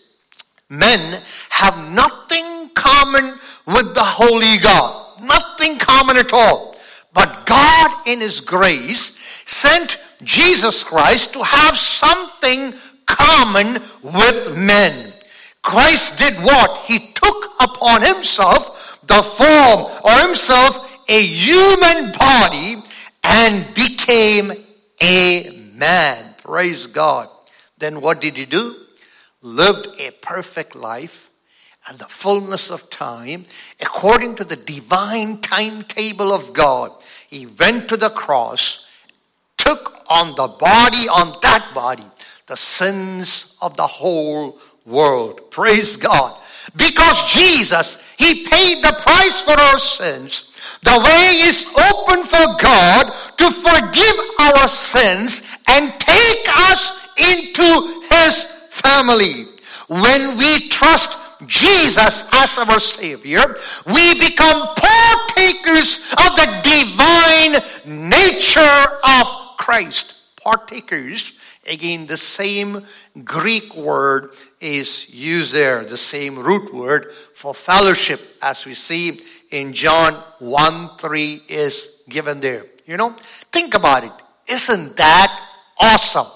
men 0.70 1.22
have 1.50 1.92
nothing 1.92 2.70
common 2.74 3.38
with 3.66 3.94
the 3.94 4.04
Holy 4.04 4.58
God. 4.58 5.22
Nothing 5.22 5.78
common 5.78 6.16
at 6.16 6.32
all. 6.32 6.76
But 7.12 7.46
God, 7.46 8.06
in 8.06 8.20
His 8.20 8.40
grace, 8.40 9.16
sent 9.46 9.98
Jesus 10.22 10.82
Christ 10.82 11.32
to 11.34 11.42
have 11.42 11.76
something 11.76 12.74
common 13.06 13.82
with 14.02 14.58
men. 14.58 15.12
Christ 15.62 16.18
did 16.18 16.34
what? 16.42 16.84
He 16.86 17.12
took 17.12 17.50
upon 17.60 18.02
Himself 18.02 19.00
the 19.06 19.22
form 19.22 19.90
or 20.04 20.26
Himself 20.26 20.90
a 21.08 21.22
human 21.22 22.12
body 22.12 22.82
and 23.22 23.74
became 23.74 24.52
a 25.02 25.70
man. 25.74 26.34
Praise 26.38 26.86
God. 26.86 27.28
Then 27.78 28.00
what 28.00 28.20
did 28.20 28.36
he 28.36 28.44
do? 28.44 28.83
Lived 29.44 30.00
a 30.00 30.10
perfect 30.22 30.74
life 30.74 31.28
and 31.86 31.98
the 31.98 32.06
fullness 32.06 32.70
of 32.70 32.88
time 32.88 33.44
according 33.78 34.36
to 34.36 34.44
the 34.44 34.56
divine 34.56 35.38
timetable 35.42 36.32
of 36.32 36.54
God. 36.54 36.92
He 37.28 37.44
went 37.44 37.86
to 37.90 37.98
the 37.98 38.08
cross, 38.08 38.86
took 39.58 40.02
on 40.08 40.28
the 40.28 40.48
body, 40.48 41.08
on 41.10 41.36
that 41.42 41.72
body, 41.74 42.10
the 42.46 42.56
sins 42.56 43.54
of 43.60 43.76
the 43.76 43.86
whole 43.86 44.58
world. 44.86 45.50
Praise 45.50 45.98
God. 45.98 46.40
Because 46.74 47.30
Jesus, 47.30 47.98
He 48.18 48.46
paid 48.46 48.82
the 48.82 48.98
price 49.02 49.42
for 49.42 49.60
our 49.60 49.78
sins. 49.78 50.78
The 50.82 50.98
way 50.98 51.40
is 51.44 51.66
open 51.92 52.24
for 52.24 52.56
God 52.58 53.12
to 53.36 53.50
forgive 53.50 54.16
our 54.40 54.68
sins 54.68 55.42
and 55.68 55.92
take 56.00 56.48
us 56.70 56.92
into 57.18 58.02
His 58.08 58.54
family. 58.74 59.46
When 59.88 60.36
we 60.36 60.68
trust 60.68 61.18
Jesus 61.46 62.26
as 62.32 62.58
our 62.58 62.80
Savior, 62.80 63.56
we 63.86 64.18
become 64.18 64.74
partakers 64.74 66.00
of 66.18 66.34
the 66.36 66.48
divine 66.62 68.08
nature 68.08 68.98
of 69.04 69.56
Christ. 69.58 70.14
Partakers, 70.36 71.32
again, 71.70 72.06
the 72.06 72.16
same 72.16 72.84
Greek 73.24 73.74
word 73.76 74.34
is 74.60 75.08
used 75.08 75.54
there, 75.54 75.84
the 75.84 75.96
same 75.96 76.38
root 76.38 76.74
word 76.74 77.12
for 77.12 77.54
fellowship, 77.54 78.20
as 78.42 78.66
we 78.66 78.74
see 78.74 79.20
in 79.50 79.72
John 79.72 80.12
1 80.40 80.98
3 80.98 81.42
is 81.48 82.02
given 82.08 82.40
there. 82.40 82.66
You 82.86 82.96
know, 82.98 83.10
think 83.52 83.74
about 83.74 84.04
it. 84.04 84.12
Isn't 84.46 84.96
that 84.96 85.48
awesome? 85.80 86.26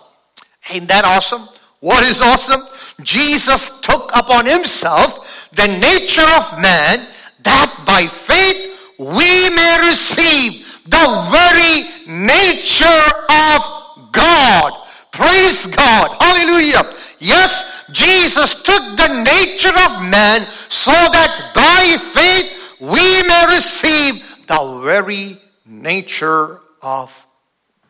Ain't 0.73 0.89
that 0.89 1.05
awesome? 1.05 1.49
What 1.81 2.03
is 2.05 2.21
awesome? 2.21 2.63
Jesus 3.03 3.81
took 3.81 4.11
upon 4.15 4.47
himself 4.47 5.49
the 5.55 5.67
nature 5.67 6.27
of 6.37 6.61
man 6.61 7.07
that 7.43 7.83
by 7.87 8.07
faith 8.07 8.93
we 8.99 9.51
may 9.51 9.79
receive 9.87 10.83
the 10.85 11.07
very 11.31 11.87
nature 12.13 13.07
of 13.31 14.13
God. 14.13 14.73
Praise 15.13 15.67
God. 15.67 16.17
Hallelujah. 16.21 16.83
Yes, 17.21 17.85
Jesus 17.93 18.63
took 18.63 18.97
the 18.97 19.23
nature 19.23 19.69
of 19.69 20.11
man 20.11 20.47
so 20.69 20.91
that 20.91 21.53
by 21.55 21.97
faith 21.99 22.77
we 22.81 23.23
may 23.23 23.45
receive 23.49 24.47
the 24.47 24.81
very 24.85 25.41
nature 25.67 26.61
of 26.83 27.27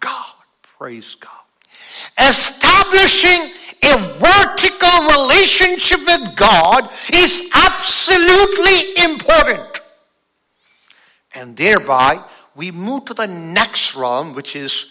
God. 0.01 0.33
Praise 0.79 1.15
God. 1.15 1.31
Establishing 2.19 3.53
a 3.85 3.97
vertical 4.19 5.09
relationship 5.17 6.01
with 6.07 6.37
God 6.37 6.91
is 7.13 7.51
absolutely 7.55 9.05
important. 9.05 9.81
And 11.35 11.57
thereby, 11.57 12.23
we 12.55 12.73
move 12.73 13.05
to 13.07 13.15
the 13.15 13.27
next 13.27 13.95
realm, 13.95 14.35
which 14.35 14.57
is 14.57 14.87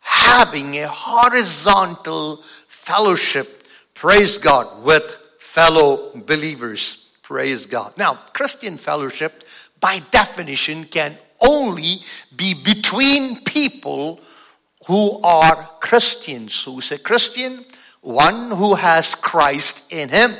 having 0.00 0.76
a 0.78 0.88
horizontal 0.88 2.38
fellowship, 2.68 3.64
praise 3.94 4.38
God, 4.38 4.82
with 4.84 5.18
fellow 5.38 6.10
believers. 6.26 7.06
Praise 7.22 7.66
God. 7.66 7.96
Now, 7.96 8.14
Christian 8.32 8.76
fellowship, 8.76 9.44
by 9.80 10.00
definition, 10.10 10.84
can 10.84 11.16
only 11.40 11.96
be 12.34 12.54
between 12.54 13.42
people 13.44 14.20
who 14.86 15.20
are 15.22 15.70
Christians. 15.80 16.62
Who's 16.64 16.90
a 16.90 16.98
Christian? 16.98 17.64
One 18.02 18.50
who 18.50 18.74
has 18.74 19.14
Christ 19.14 19.92
in 19.92 20.08
him, 20.08 20.32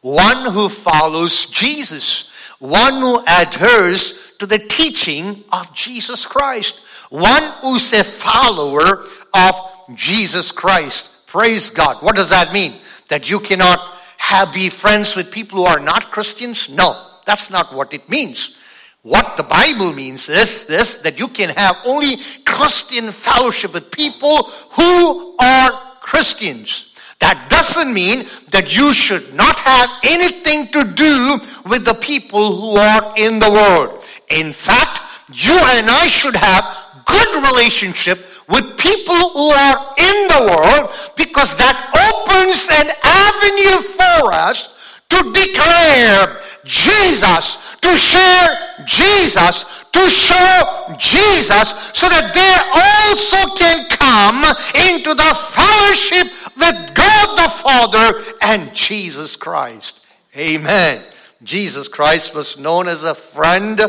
one 0.00 0.52
who 0.52 0.68
follows 0.68 1.46
Jesus, 1.46 2.54
one 2.60 2.94
who 2.94 3.20
adheres 3.26 4.32
to 4.38 4.46
the 4.46 4.58
teaching 4.58 5.44
of 5.52 5.74
Jesus 5.74 6.24
Christ, 6.24 6.80
one 7.10 7.42
who's 7.60 7.92
a 7.92 8.04
follower 8.04 9.04
of 9.34 9.54
Jesus 9.94 10.52
Christ. 10.52 11.10
Praise 11.26 11.68
God. 11.68 12.02
What 12.02 12.16
does 12.16 12.30
that 12.30 12.52
mean? 12.52 12.72
That 13.08 13.28
you 13.28 13.40
cannot 13.40 13.80
have 14.18 14.52
be 14.52 14.68
friends 14.68 15.16
with 15.16 15.32
people 15.32 15.58
who 15.58 15.64
are 15.64 15.80
not 15.80 16.12
Christians? 16.12 16.68
No, 16.68 16.94
that's 17.26 17.50
not 17.50 17.74
what 17.74 17.92
it 17.92 18.08
means. 18.08 18.56
What 19.02 19.36
the 19.36 19.42
Bible 19.42 19.94
means 19.94 20.28
is 20.28 20.66
this 20.66 20.96
that 21.02 21.18
you 21.18 21.26
can 21.28 21.48
have 21.50 21.76
only 21.86 22.16
Christian 22.44 23.10
fellowship 23.10 23.72
with 23.72 23.90
people 23.90 24.44
who 24.72 25.36
are 25.38 25.96
Christians. 26.00 26.89
That 27.20 27.48
doesn't 27.48 27.92
mean 27.92 28.24
that 28.50 28.74
you 28.74 28.92
should 28.92 29.34
not 29.34 29.60
have 29.60 29.90
anything 30.02 30.68
to 30.72 30.84
do 30.84 31.38
with 31.68 31.84
the 31.84 31.94
people 31.94 32.56
who 32.56 32.76
are 32.76 33.12
in 33.16 33.38
the 33.38 33.50
world. 33.50 34.02
In 34.28 34.52
fact, 34.52 35.00
you 35.32 35.52
and 35.52 35.88
I 35.88 36.08
should 36.08 36.36
have 36.36 36.64
good 37.06 37.34
relationship 37.50 38.26
with 38.48 38.76
people 38.78 39.18
who 39.36 39.50
are 39.50 39.78
in 39.98 40.16
the 40.32 40.42
world 40.48 40.90
because 41.16 41.56
that 41.58 41.76
opens 41.92 42.68
an 42.72 42.88
avenue 43.04 43.78
for 43.94 44.32
us 44.32 45.00
to 45.10 45.18
declare 45.32 46.40
Jesus, 46.64 47.76
to 47.80 47.96
share 47.96 48.78
Jesus, 48.86 49.84
to 49.92 50.08
show 50.08 50.94
Jesus, 50.98 51.90
so 51.94 52.08
that 52.08 52.30
they 52.32 52.54
also 52.70 53.54
can 53.56 53.88
come 53.90 54.44
into 54.86 55.14
the 55.14 55.34
fellowship 55.50 56.28
with 56.56 56.94
God 56.94 57.36
the 57.36 57.50
Father 57.50 58.18
and 58.42 58.74
Jesus 58.74 59.36
Christ. 59.36 60.04
Amen. 60.36 61.02
Jesus 61.42 61.88
Christ 61.88 62.34
was 62.34 62.58
known 62.58 62.88
as 62.88 63.04
a 63.04 63.14
friend 63.14 63.80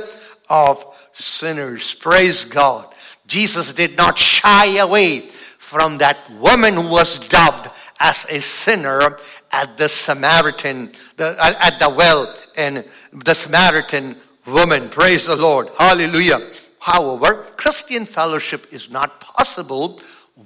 of 0.49 0.85
sinners. 1.11 1.93
Praise 1.95 2.45
God. 2.45 2.93
Jesus 3.27 3.73
did 3.73 3.95
not 3.97 4.17
shy 4.17 4.77
away 4.77 5.19
from 5.19 5.97
that 5.99 6.17
woman 6.39 6.73
who 6.73 6.89
was 6.89 7.19
dubbed 7.19 7.69
as 7.99 8.25
a 8.29 8.41
sinner 8.41 9.17
at 9.51 9.77
the 9.77 9.87
Samaritan, 9.87 10.91
the, 11.17 11.35
at 11.61 11.79
the 11.79 11.89
well, 11.89 12.35
and 12.57 12.85
the 13.13 13.33
Samaritan 13.33 14.17
woman. 14.47 14.89
Praise 14.89 15.27
the 15.27 15.37
Lord. 15.37 15.69
Hallelujah. 15.77 16.39
However, 16.79 17.45
Christian 17.57 18.05
fellowship 18.05 18.73
is 18.73 18.89
not 18.89 19.21
possible 19.21 20.01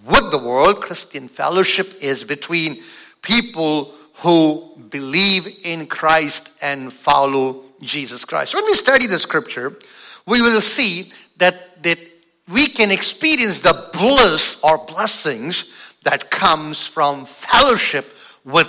with 0.06 0.32
the 0.32 0.38
world. 0.38 0.82
Christian 0.82 1.28
fellowship 1.28 1.96
is 2.02 2.24
between 2.24 2.82
people 3.22 3.94
who 4.16 4.64
believe 4.90 5.66
in 5.66 5.88
Christ 5.88 6.52
and 6.62 6.92
follow 6.92 7.64
Jesus 7.82 8.24
Christ. 8.26 8.54
When 8.56 8.66
we 8.66 8.74
study 8.74 9.08
the 9.08 9.20
scripture, 9.20 9.78
we 10.26 10.42
will 10.42 10.62
see 10.62 11.12
that, 11.38 11.84
that 11.84 12.00
we 12.48 12.68
can 12.68 12.92
experience 12.92 13.62
the 13.62 13.90
bliss 13.94 14.58
or 14.64 14.78
blessings 14.86 15.94
that 16.04 16.30
comes 16.30 16.88
from 16.88 17.26
fellowship 17.26 18.16
with 18.44 18.68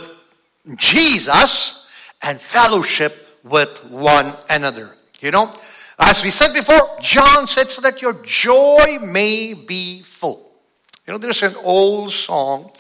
Jesus 0.77 2.11
and 2.23 2.41
fellowship 2.41 3.29
with 3.45 3.85
one 3.85 4.35
another. 4.49 4.97
You 5.21 5.31
know, 5.31 5.55
as 5.99 6.25
we 6.25 6.31
said 6.31 6.53
before, 6.53 6.97
John 7.01 7.47
said 7.47 7.71
so 7.71 7.81
that 7.83 8.03
your 8.03 8.15
joy 8.25 8.99
may 9.01 9.55
be. 9.55 10.03
You 11.07 11.13
know, 11.13 11.19
there's 11.19 11.45
an 11.45 11.55
old 11.63 12.11
song 12.11 12.73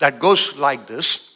that 0.00 0.18
goes 0.18 0.56
like 0.56 0.86
this 0.86 1.30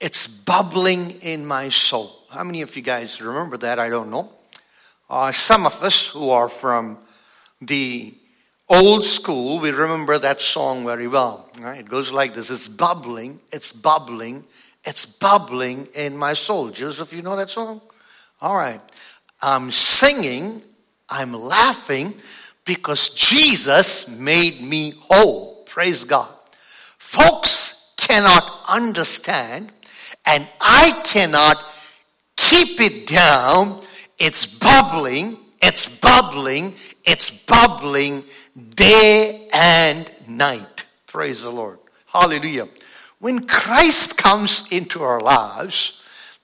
It's 0.00 0.26
bubbling 0.26 1.12
in 1.22 1.46
my 1.46 1.70
soul. 1.70 2.26
How 2.28 2.44
many 2.44 2.62
of 2.62 2.76
you 2.76 2.82
guys 2.82 3.20
remember 3.22 3.56
that? 3.58 3.78
I 3.78 3.88
don't 3.88 4.10
know. 4.10 4.30
Uh, 5.08 5.32
some 5.32 5.66
of 5.66 5.82
us 5.82 6.08
who 6.08 6.30
are 6.30 6.48
from 6.48 6.98
the 7.62 8.12
old 8.68 9.04
school, 9.04 9.60
we 9.60 9.70
remember 9.70 10.18
that 10.18 10.40
song 10.40 10.84
very 10.84 11.06
well. 11.06 11.48
Right? 11.60 11.80
It 11.80 11.88
goes 11.88 12.12
like 12.12 12.34
this 12.34 12.50
It's 12.50 12.68
bubbling, 12.68 13.40
it's 13.50 13.72
bubbling, 13.72 14.44
it's 14.84 15.06
bubbling 15.06 15.88
in 15.94 16.18
my 16.18 16.34
soul. 16.34 16.68
Joseph, 16.68 17.14
you 17.14 17.22
know 17.22 17.36
that 17.36 17.48
song? 17.48 17.80
All 18.42 18.56
right. 18.56 18.80
I'm 19.40 19.70
singing, 19.70 20.60
I'm 21.08 21.32
laughing 21.32 22.14
because 22.64 23.10
Jesus 23.10 24.08
made 24.08 24.60
me 24.60 24.92
whole. 25.08 25.64
Praise 25.64 26.04
God. 26.04 26.32
Folks 26.98 27.92
cannot 27.96 28.64
understand, 28.68 29.70
and 30.26 30.48
I 30.60 31.02
cannot 31.04 31.64
keep 32.36 32.80
it 32.80 33.06
down. 33.06 33.82
It's 34.18 34.46
bubbling, 34.46 35.38
it's 35.60 35.88
bubbling, 35.88 36.74
it's 37.04 37.30
bubbling 37.30 38.24
day 38.74 39.48
and 39.52 40.10
night. 40.28 40.86
Praise 41.06 41.42
the 41.42 41.50
Lord. 41.50 41.78
Hallelujah. 42.06 42.68
When 43.18 43.46
Christ 43.46 44.16
comes 44.18 44.70
into 44.70 45.02
our 45.02 45.20
lives, 45.20 46.00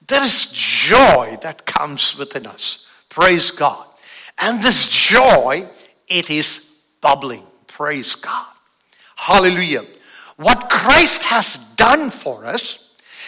there 0.07 0.23
is 0.23 0.51
joy 0.51 1.37
that 1.41 1.65
comes 1.65 2.17
within 2.17 2.47
us. 2.47 2.85
Praise 3.09 3.51
God. 3.51 3.85
And 4.39 4.61
this 4.61 4.89
joy, 4.89 5.69
it 6.11 6.29
is 6.29 6.71
bubbling. 7.01 7.43
Praise 7.67 8.15
God. 8.15 8.53
Hallelujah. 9.15 9.85
What 10.37 10.69
Christ 10.69 11.23
has 11.23 11.57
done 11.75 12.09
for 12.09 12.45
us 12.45 12.79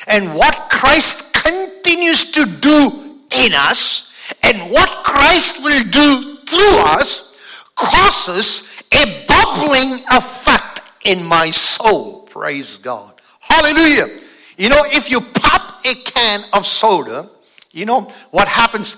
and 0.07 0.33
what 0.35 0.69
Christ 0.69 1.33
continues 1.33 2.31
to 2.31 2.45
do 2.45 3.19
in 3.45 3.53
us 3.53 4.33
and 4.43 4.71
what 4.71 5.03
Christ 5.03 5.63
will 5.63 5.83
do 5.83 6.37
through 6.45 6.77
us 6.79 7.33
causes 7.75 8.83
a 8.91 9.25
bubbling 9.27 10.03
effect 10.11 10.81
in 11.05 11.23
my 11.25 11.51
soul. 11.51 12.21
Praise 12.21 12.77
God. 12.77 13.21
Hallelujah. 13.39 14.19
You 14.57 14.69
know, 14.69 14.83
if 14.85 15.09
you 15.09 15.21
pop 15.21 15.85
a 15.85 15.95
can 15.95 16.45
of 16.53 16.65
soda, 16.65 17.29
you 17.71 17.85
know 17.85 18.01
what 18.31 18.47
happens? 18.47 18.97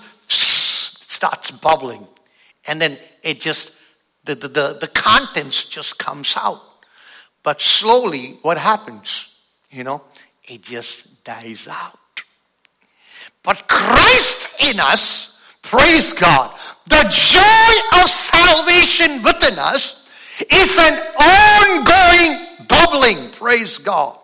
starts 1.16 1.50
bubbling. 1.50 2.06
And 2.68 2.80
then 2.80 2.98
it 3.22 3.40
just, 3.40 3.72
the, 4.26 4.34
the, 4.34 4.48
the, 4.48 4.78
the 4.80 4.88
contents 4.88 5.64
just 5.64 5.98
comes 5.98 6.36
out. 6.36 6.62
But 7.42 7.62
slowly, 7.62 8.38
what 8.42 8.58
happens? 8.58 9.34
You 9.70 9.84
know, 9.84 10.02
it 10.44 10.62
just 10.62 11.24
dies 11.24 11.68
out. 11.68 11.98
But 13.42 13.68
Christ 13.68 14.48
in 14.62 14.80
us, 14.80 15.56
praise 15.62 16.12
God, 16.12 16.56
the 16.88 17.04
joy 17.08 18.00
of 18.00 18.08
salvation 18.08 19.22
within 19.22 19.58
us 19.58 20.02
is 20.50 20.78
an 20.78 20.98
ongoing 21.18 22.66
bubbling, 22.68 23.30
praise 23.30 23.78
God. 23.78 24.18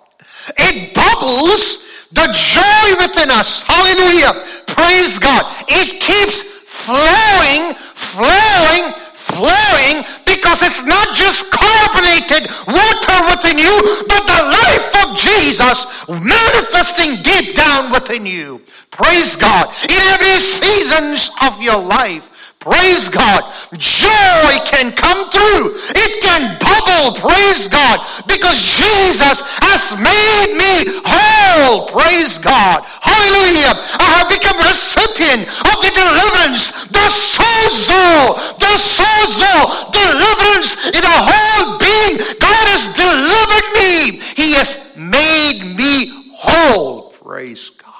It 0.58 0.94
bubbles 0.94 2.08
the 2.10 2.26
joy 2.32 3.06
within 3.06 3.30
us. 3.30 3.62
Hallelujah. 3.62 4.32
Praise 4.66 5.18
God. 5.18 5.46
It 5.68 6.00
keeps 6.00 6.42
flowing, 6.42 7.74
flowing, 7.74 8.92
flowing 9.22 10.02
because 10.26 10.62
it's 10.62 10.82
not 10.82 11.14
just 11.14 11.46
carbonated 11.54 12.50
water 12.66 13.18
within 13.30 13.58
you, 13.58 13.74
but 14.10 14.22
the 14.26 14.42
life 14.50 14.90
of 15.06 15.16
Jesus 15.16 16.08
manifesting 16.10 17.22
deep 17.22 17.54
down 17.54 17.92
within 17.92 18.26
you. 18.26 18.60
Praise 18.90 19.36
God. 19.36 19.72
In 19.88 20.00
every 20.12 20.36
seasons 20.36 21.30
of 21.40 21.60
your 21.62 21.78
life, 21.78 22.54
praise 22.58 23.08
God. 23.08 23.48
Joy 23.78 24.52
can 24.68 24.92
come 24.92 25.30
through. 25.30 25.72
It 25.96 26.22
can 26.22 26.58
bubble, 26.60 27.16
praise 27.16 27.68
God, 27.68 28.04
because 28.26 28.58
Jesus 28.60 29.40
has 29.64 29.96
made 29.96 30.52
me 30.60 30.92
whole. 31.08 31.88
Praise 31.88 32.38
God. 32.38 32.84
Hallelujah. 33.00 33.74
I 33.96 34.08
have 34.20 34.28
become 34.28 34.58
recipient 34.60 35.48
of 35.72 35.76
the 35.80 35.92
deliverance, 35.96 36.88
the 36.92 37.06
sozo, 37.32 38.36
the 38.60 38.74
sozo, 38.76 39.54
deliverance 39.88 40.76
in 40.92 41.00
the 41.00 41.18
whole 41.24 41.78
being. 41.80 42.20
God 42.40 42.64
has 42.76 42.92
delivered 42.92 43.68
me. 43.80 44.20
He 44.36 44.52
has 44.54 44.92
made 44.96 45.76
me 45.76 46.30
whole. 46.34 47.10
Praise 47.12 47.70
God. 47.70 47.92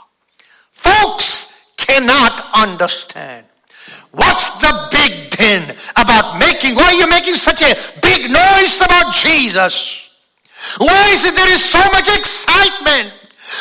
Folks 0.73 1.61
cannot 1.77 2.51
understand. 2.55 3.47
What's 4.13 4.51
the 4.61 4.89
big 4.93 5.31
din 5.31 5.63
about 5.97 6.39
making, 6.39 6.75
why 6.75 6.85
are 6.85 6.93
you 6.93 7.09
making 7.09 7.37
such 7.53 7.69
a 7.69 8.01
big 8.01 8.31
noise 8.31 8.81
about 8.81 9.13
Jesus? 9.13 10.09
Why 10.79 11.05
is 11.13 11.25
it 11.25 11.35
there 11.35 11.53
is 11.53 11.65
so 11.65 11.83
much 11.93 12.09
excitement? 12.09 13.13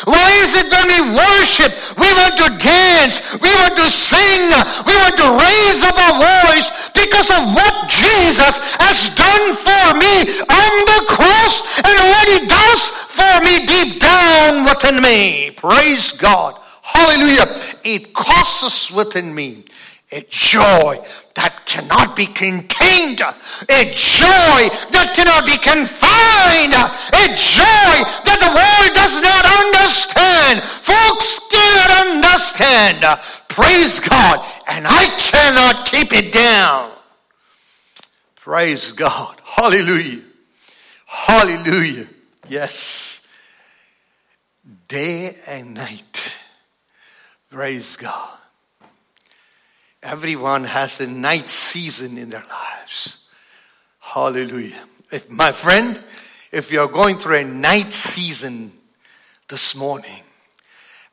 Why 0.05 0.31
is 0.47 0.55
it 0.55 0.71
when 0.71 0.87
we 0.87 1.01
worship, 1.11 1.75
we 1.99 2.07
want 2.15 2.37
to 2.39 2.47
dance, 2.55 3.35
we 3.41 3.51
want 3.59 3.75
to 3.75 3.87
sing, 3.91 4.47
we 4.87 4.95
want 4.95 5.17
to 5.19 5.27
raise 5.35 5.81
up 5.83 5.97
our 5.99 6.15
voice 6.47 6.71
because 6.95 7.27
of 7.35 7.51
what 7.51 7.89
Jesus 7.89 8.55
has 8.79 9.11
done 9.19 9.45
for 9.59 9.85
me 9.99 10.31
on 10.47 10.71
the 10.87 11.01
cross 11.11 11.67
and 11.83 11.97
what 11.99 12.27
he 12.31 12.47
does 12.47 12.81
for 13.11 13.33
me 13.43 13.65
deep 13.67 13.99
down 13.99 14.63
within 14.63 15.01
me. 15.03 15.51
Praise 15.51 16.13
God. 16.13 16.55
Hallelujah. 16.81 17.51
It 17.83 18.13
causes 18.13 18.95
within 18.95 19.35
me 19.35 19.65
a 20.11 20.21
joy 20.27 20.99
that 21.35 21.63
cannot 21.65 22.15
be 22.15 22.25
contained, 22.25 23.21
a 23.21 23.81
joy 23.95 24.67
that 24.91 25.15
cannot 25.15 25.45
be 25.47 25.55
confined, 25.55 26.75
a 26.75 27.25
joy 27.31 27.95
that 28.27 28.39
the 28.43 28.51
world 28.51 28.91
does 28.91 29.15
not 29.23 29.43
understand. 29.47 30.59
Folks 30.59 31.39
cannot 31.47 31.91
understand. 32.11 32.99
Praise 33.47 34.01
God. 34.01 34.45
And 34.69 34.85
I 34.85 35.07
cannot 35.17 35.85
keep 35.87 36.11
it 36.11 36.33
down. 36.33 36.91
Praise 38.35 38.91
God. 38.91 39.39
Hallelujah. 39.45 40.21
Hallelujah. 41.05 42.07
Yes. 42.49 43.25
Day 44.89 45.31
and 45.47 45.73
night. 45.73 46.37
Praise 47.49 47.95
God. 47.95 48.40
Everyone 50.03 50.63
has 50.63 50.99
a 50.99 51.07
night 51.07 51.49
season 51.49 52.17
in 52.17 52.29
their 52.29 52.43
lives. 52.49 53.19
Hallelujah. 53.99 54.83
If, 55.11 55.29
my 55.29 55.51
friend, 55.51 56.01
if 56.51 56.71
you're 56.71 56.87
going 56.87 57.17
through 57.17 57.37
a 57.37 57.43
night 57.43 57.93
season 57.93 58.71
this 59.47 59.75
morning, 59.75 60.23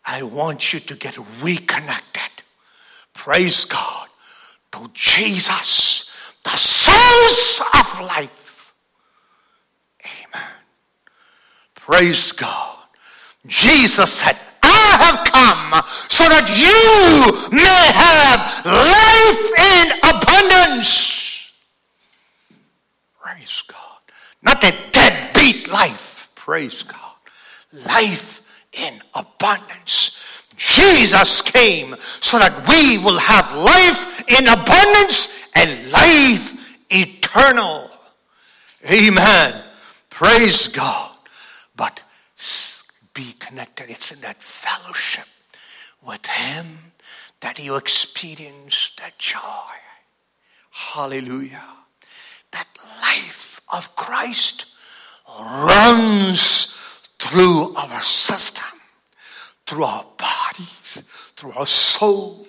I 0.07 0.23
want 0.23 0.73
you 0.73 0.81
to 0.81 0.95
get 0.95 1.19
reconnected. 1.43 2.23
Praise 3.13 3.67
God 3.67 4.09
to 4.73 4.91
Jesus, 4.95 6.35
the 6.43 6.57
source 6.57 7.61
of 7.61 8.01
life. 8.01 8.73
Amen. 10.05 10.49
Praise 11.75 12.33
God. 12.33 12.77
Jesus 13.47 14.13
said, 14.13 14.37
I 14.63 14.97
have 15.01 15.33
come 15.33 15.83
so 16.09 16.25
that 16.29 16.49
you 16.57 17.57
may 17.57 17.93
have 17.93 18.48
life 18.65 19.53
in 19.59 19.93
abundance. 20.03 21.53
Praise 23.21 23.63
God. 23.67 23.99
Not 24.43 24.65
a 24.65 24.73
deadbeat 24.91 25.69
life. 25.69 26.31
Praise 26.35 26.83
God. 26.83 27.17
Life 27.87 28.43
in 28.73 29.01
abundance. 29.15 30.45
Jesus 30.57 31.41
came 31.41 31.95
so 31.99 32.39
that 32.39 32.67
we 32.69 32.99
will 32.99 33.19
have 33.19 33.55
life 33.55 34.23
in 34.29 34.49
abundance 34.49 35.49
and 35.55 35.91
life 35.91 36.77
eternal. 36.91 37.91
Amen. 38.91 39.63
Praise 40.11 40.69
God. 40.69 41.17
But 41.77 42.03
be 43.15 43.35
connected. 43.39 43.91
It's 43.91 44.13
in 44.13 44.21
that 44.21 44.43
fellowship 44.43 45.27
with 46.07 46.25
Him 46.27 46.93
that 47.41 47.59
you 47.59 47.77
experience 47.77 48.93
that 48.99 49.19
joy. 49.19 49.41
Hallelujah. 50.71 51.63
That 52.53 52.67
life 53.03 53.61
of 53.73 53.95
Christ 53.97 54.67
runs 55.39 56.75
through 57.19 57.75
our 57.77 58.01
system, 58.01 58.81
through 59.67 59.85
our 59.85 60.07
bodies, 60.17 61.03
through 61.37 61.53
our 61.53 61.67
soul, 61.67 62.47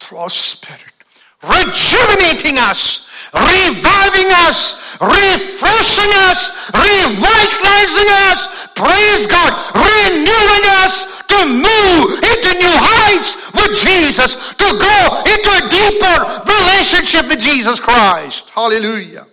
through 0.00 0.18
our 0.18 0.30
spirit, 0.30 1.01
rejuvenating 1.42 2.58
us, 2.58 3.08
reviving 3.34 4.30
us, 4.46 4.96
refreshing 5.00 6.12
us, 6.30 6.70
revitalizing 6.70 8.10
us. 8.30 8.68
Praise 8.74 9.26
God, 9.26 9.52
renewing 9.74 10.64
us 10.82 11.22
to 11.26 11.38
move 11.46 12.18
into 12.22 12.50
new 12.54 12.76
heights 12.78 13.36
with 13.54 13.78
Jesus, 13.78 14.54
to 14.54 14.68
go 14.78 14.98
into 15.26 15.50
a 15.50 15.68
deeper 15.68 16.16
relationship 16.46 17.28
with 17.28 17.40
Jesus 17.40 17.80
Christ. 17.80 18.50
Hallelujah. 18.50 19.26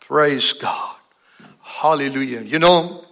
Praise 0.00 0.52
God. 0.54 0.96
Hallelujah. 1.62 2.40
You 2.40 2.58
know, 2.58 3.04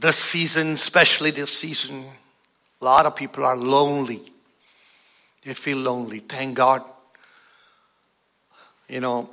this 0.00 0.16
season, 0.16 0.72
especially 0.72 1.30
this 1.30 1.52
season, 1.56 2.04
a 2.80 2.84
lot 2.84 3.06
of 3.06 3.14
people 3.14 3.44
are 3.44 3.56
lonely. 3.56 4.22
They 5.46 5.54
feel 5.54 5.78
lonely. 5.78 6.18
Thank 6.18 6.56
God. 6.56 6.82
You 8.88 8.98
know, 8.98 9.30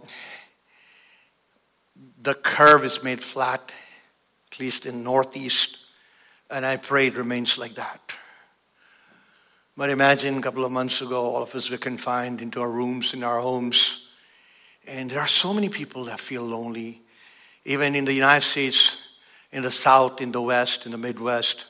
the 2.21 2.36
curve 2.36 2.86
is 2.86 3.04
made 3.04 3.23
flat, 3.23 3.71
at 4.52 4.60
least 4.60 4.86
in 4.86 5.04
Northeast, 5.04 5.80
and 6.52 6.67
I 6.67 6.78
pray 6.78 7.08
it 7.08 7.15
remains 7.15 7.58
like 7.58 7.73
that. 7.76 8.19
But 9.76 9.89
imagine 9.89 10.38
a 10.38 10.41
couple 10.41 10.63
of 10.63 10.71
months 10.71 11.02
ago, 11.02 11.19
all 11.19 11.41
of 11.41 11.56
us 11.56 11.71
were 11.71 11.78
confined 11.78 12.43
into 12.43 12.62
our 12.62 12.69
rooms, 12.69 13.15
in 13.15 13.23
our 13.23 13.39
homes, 13.39 14.06
and 14.86 15.10
there 15.10 15.19
are 15.19 15.26
so 15.26 15.52
many 15.52 15.69
people 15.69 16.06
that 16.06 16.19
feel 16.19 16.43
lonely. 16.43 17.02
Even 17.65 17.95
in 17.95 18.06
the 18.06 18.13
United 18.13 18.45
States, 18.45 18.97
in 19.52 19.63
the 19.63 19.71
South, 19.71 20.21
in 20.21 20.32
the 20.32 20.41
West, 20.43 20.86
in 20.86 20.91
the 20.91 20.97
Midwest, 20.99 21.65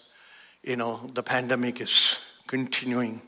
you 0.64 0.76
know, 0.76 1.10
the 1.14 1.24
pandemic 1.24 1.80
is 1.80 2.20
continuing. 2.46 3.22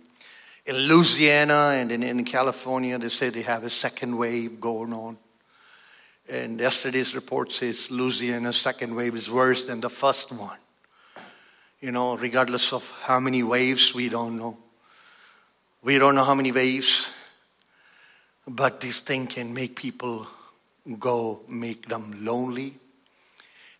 In 0.65 0.75
Louisiana 0.75 1.75
and 1.75 1.91
in, 1.91 2.01
in 2.01 2.25
California, 2.25 2.97
they 2.97 3.10
say 3.10 3.30
they 3.30 3.43
have 3.43 3.63
a 3.63 3.69
second 3.69 4.17
wave 4.17 4.60
going 4.60 4.93
on. 4.93 5.17
And 6.28 6.60
yesterday's 6.60 7.13
report 7.13 7.51
says 7.51 7.91
Louisiana's 7.91 8.58
second 8.58 8.95
wave 8.95 9.15
is 9.15 9.30
worse 9.30 9.65
than 9.65 9.80
the 9.80 9.91
first 9.91 10.32
one. 10.32 10.58
You 11.82 11.91
know, 11.91 12.17
regardless 12.17 12.73
of 12.73 12.89
how 13.04 13.19
many 13.19 13.43
waves, 13.43 13.93
we 13.93 14.10
don't 14.10 14.38
know. 14.38 14.58
We 15.84 15.99
don't 15.99 16.15
know 16.15 16.23
how 16.23 16.34
many 16.34 16.51
waves, 16.51 17.12
but 18.47 18.82
this 18.82 19.01
thing 19.01 19.28
can 19.28 19.54
make 19.54 19.75
people 19.75 20.25
go, 20.97 21.41
make 21.47 21.88
them 21.88 22.25
lonely. 22.25 22.80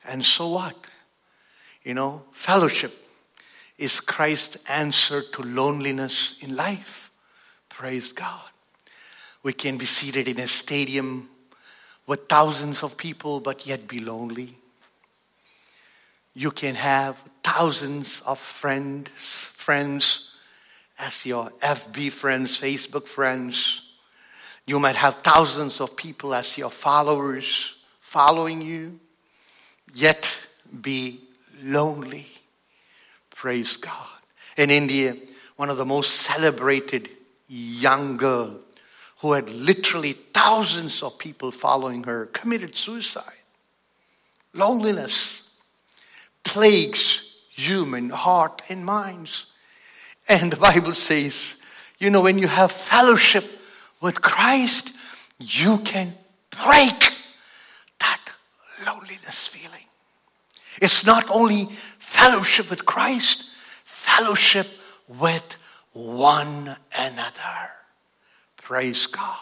And 0.08 0.24
so 0.24 0.50
what? 0.50 0.76
You 1.84 1.96
know, 1.96 2.26
fellowship 2.32 3.05
is 3.78 4.00
Christ's 4.00 4.58
answer 4.70 5.22
to 5.22 5.42
loneliness 5.42 6.36
in 6.42 6.56
life. 6.56 7.12
Praise 7.70 8.12
God. 8.12 8.42
We 9.44 9.54
can 9.54 9.78
be 9.78 9.86
seated 9.86 10.28
in 10.28 10.40
a 10.40 10.48
stadium 10.48 11.30
with 12.08 12.28
thousands 12.28 12.84
of 12.84 12.98
people, 12.98 13.40
but 13.40 13.68
yet 13.68 13.88
be 13.88 14.00
lonely. 14.00 14.58
You 16.34 16.52
can 16.52 16.76
have 16.76 17.18
thousands 17.44 18.22
of 18.26 18.40
friends, 18.40 19.10
friends 19.56 20.32
as 20.98 21.26
your 21.26 21.50
FB 21.62 22.12
friends, 22.12 22.60
Facebook 22.60 23.08
friends. 23.08 23.82
You 24.66 24.80
might 24.80 24.96
have 24.96 25.16
thousands 25.16 25.80
of 25.82 25.96
people 25.96 26.34
as 26.34 26.58
your 26.58 26.72
followers 26.72 27.76
following 28.00 28.62
you, 28.62 29.00
yet 29.94 30.42
be 30.82 31.20
lonely. 31.62 32.28
Praise 33.46 33.78
God. 33.78 34.08
In 34.58 34.72
India, 34.72 35.16
one 35.56 35.70
of 35.70 35.78
the 35.78 35.86
most 35.86 36.16
celebrated 36.16 37.12
young 37.48 38.18
girl 38.18 38.58
who 39.20 39.34
had 39.34 39.52
literally 39.52 40.14
thousands 40.14 41.04
of 41.04 41.20
people 41.20 41.52
following 41.52 42.06
her 42.06 42.26
committed 42.26 42.76
suicide. 42.76 43.44
Loneliness 44.56 45.44
plagues 46.44 47.36
human 47.52 48.10
heart 48.10 48.64
and 48.68 48.84
minds. 48.84 49.46
And 50.28 50.52
the 50.52 50.58
Bible 50.58 50.96
says, 50.96 51.58
you 52.00 52.10
know, 52.10 52.22
when 52.22 52.40
you 52.40 52.48
have 52.48 52.72
fellowship 52.72 53.46
with 54.02 54.24
Christ, 54.24 54.92
you 55.38 55.78
can 55.78 56.16
break 56.50 57.14
that 58.00 58.22
loneliness 58.88 59.46
feeling. 59.46 59.86
It's 60.82 61.06
not 61.06 61.30
only 61.30 61.70
fellowship 62.16 62.70
with 62.70 62.86
Christ, 62.86 63.44
fellowship 63.84 64.68
with 65.08 65.58
one 65.94 66.76
another. 66.98 67.70
Praise 68.58 69.06
God. 69.06 69.36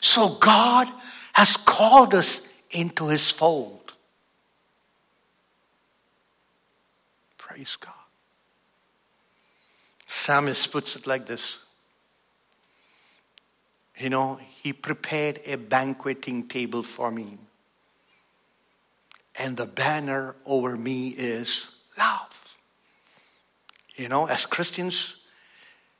So 0.00 0.36
God 0.40 0.88
has 1.32 1.56
called 1.56 2.14
us 2.14 2.46
into 2.70 3.08
his 3.08 3.30
fold. 3.30 3.94
Praise 7.38 7.76
God. 7.76 7.92
Psalmist 10.06 10.70
puts 10.70 10.96
it 10.96 11.06
like 11.06 11.26
this. 11.26 11.60
You 13.98 14.10
know, 14.10 14.38
he 14.62 14.72
prepared 14.72 15.40
a 15.46 15.56
banqueting 15.56 16.46
table 16.46 16.82
for 16.82 17.10
me. 17.10 17.38
And 19.38 19.56
the 19.56 19.66
banner 19.66 20.36
over 20.46 20.76
me 20.76 21.08
is 21.08 21.68
love. 21.98 22.56
You 23.96 24.08
know, 24.08 24.26
as 24.26 24.46
Christians, 24.46 25.16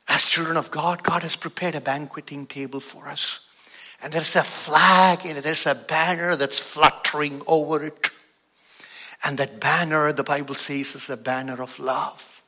as 0.09 0.29
children 0.29 0.57
of 0.57 0.70
God, 0.70 1.03
God 1.03 1.23
has 1.23 1.37
prepared 1.37 1.75
a 1.75 1.81
banqueting 1.81 2.47
table 2.47 2.81
for 2.81 3.09
us. 3.09 3.40
And 4.03 4.12
there's 4.12 4.37
a 4.37 4.42
flag 4.42 5.25
it, 5.25 5.42
there's 5.42 5.66
a 5.66 5.75
banner 5.75 6.37
that's 6.37 6.59
fluttering 6.59 7.40
over 7.47 7.85
it. 7.85 8.11
And 9.25 9.38
that 9.38 9.61
banner, 9.61 10.12
the 10.12 10.25
Bible 10.25 10.55
says, 10.55 10.94
is 10.94 11.09
a 11.09 11.16
banner 11.16 11.62
of 11.62 11.79
love. 11.79 12.42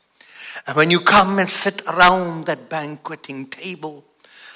And 0.67 0.77
when 0.77 0.91
you 0.91 1.01
come 1.01 1.39
and 1.39 1.49
sit 1.49 1.83
around 1.87 2.47
that 2.47 2.69
banqueting 2.69 3.47
table 3.47 4.05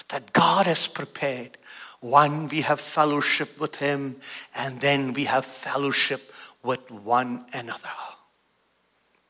that 0.09 0.33
God 0.33 0.67
has 0.67 0.89
prepared, 0.89 1.57
one, 2.01 2.49
we 2.49 2.63
have 2.63 2.81
fellowship 2.81 3.61
with 3.61 3.77
Him, 3.77 4.17
and 4.55 4.81
then 4.81 5.13
we 5.13 5.25
have 5.25 5.45
fellowship 5.45 6.33
with 6.63 6.91
one 6.91 7.45
another. 7.53 7.89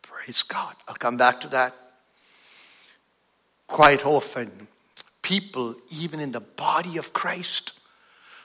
Praise 0.03 0.43
God. 0.43 0.75
I'll 0.87 0.95
come 0.95 1.17
back 1.17 1.41
to 1.41 1.49
that. 1.49 1.75
Quite 3.67 4.05
often, 4.05 4.69
people, 5.23 5.75
even 6.01 6.21
in 6.21 6.31
the 6.31 6.41
body 6.41 6.97
of 6.97 7.13
Christ, 7.13 7.73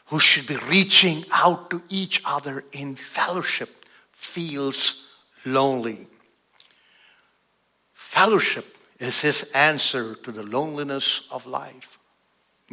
who 0.08 0.20
should 0.20 0.48
be 0.48 0.58
reaching 0.68 1.26
out 1.32 1.70
to 1.72 1.82
each 1.90 2.22
other 2.26 2.64
in 2.72 2.96
fellowship, 2.96 3.86
feels 4.12 5.08
lonely. 5.46 6.08
Fellowship 7.94 8.78
is 9.00 9.22
his 9.22 9.52
answer 9.54 10.16
to 10.16 10.32
the 10.32 10.44
loneliness 10.44 11.28
of 11.32 11.46
life. 11.46 11.94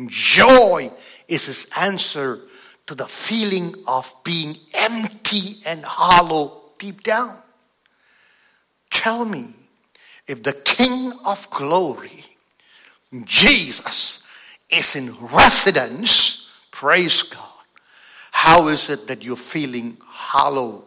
Joy 0.07 0.91
is 1.29 1.47
his 1.47 1.69
answer 1.77 2.41
to 2.87 2.95
the 2.95 3.07
feeling 3.07 3.75
of 3.87 4.15
being 4.25 4.57
empty 4.75 5.61
and 5.67 5.85
hollow 5.85 6.63
deep 6.79 7.03
down. 7.03 7.37
Tell 8.91 9.25
me 9.25 9.55
if 10.27 10.43
the 10.43 10.53
King 10.53 11.13
of 11.25 11.49
glory, 11.51 12.25
Jesus, 13.25 14.25
is 14.71 14.97
in 14.97 15.15
residence, 15.33 16.49
praise 16.71 17.23
God, 17.23 17.49
how 18.31 18.69
is 18.69 18.89
it 18.89 19.07
that 19.07 19.23
you're 19.23 19.37
feeling 19.37 19.99
hollow 20.05 20.87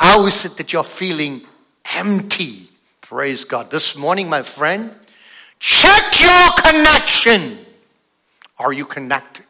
how 0.00 0.24
is 0.24 0.46
it 0.46 0.56
that 0.56 0.72
you're 0.72 0.82
feeling 0.82 1.42
empty? 1.94 2.70
Praise 3.02 3.44
God. 3.44 3.70
This 3.70 3.94
morning, 3.94 4.30
my 4.30 4.42
friend, 4.42 4.94
check 5.58 6.18
your 6.18 6.52
connection. 6.52 7.58
Are 8.60 8.74
you 8.74 8.84
connected? 8.84 9.46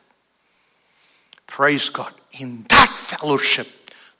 Praise 1.48 1.88
God. 1.88 2.14
In 2.38 2.64
that 2.68 2.96
fellowship, 2.96 3.66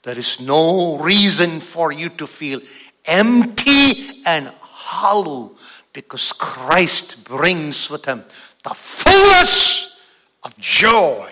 there 0.03 0.17
is 0.17 0.41
no 0.41 0.97
reason 0.97 1.61
for 1.61 1.93
you 1.93 2.09
to 2.09 2.27
feel 2.27 2.59
empty 3.05 4.21
and 4.25 4.47
hollow 4.59 5.53
because 5.93 6.33
Christ 6.33 7.23
brings 7.23 7.89
with 7.89 8.03
him 8.03 8.25
the 8.65 8.73
fullness 8.73 9.95
of 10.43 10.57
joy 10.57 11.31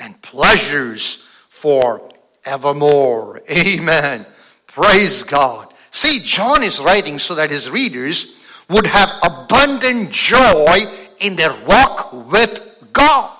and 0.00 0.20
pleasures 0.20 1.24
for 1.48 2.10
evermore. 2.44 3.40
Amen. 3.48 4.26
Praise 4.66 5.22
God. 5.22 5.72
See, 5.92 6.18
John 6.18 6.64
is 6.64 6.80
writing 6.80 7.20
so 7.20 7.36
that 7.36 7.50
his 7.50 7.70
readers 7.70 8.34
would 8.68 8.88
have 8.88 9.10
abundant 9.22 10.10
joy 10.10 10.86
in 11.20 11.36
their 11.36 11.54
walk 11.64 12.12
with 12.12 12.67
God. 12.92 13.36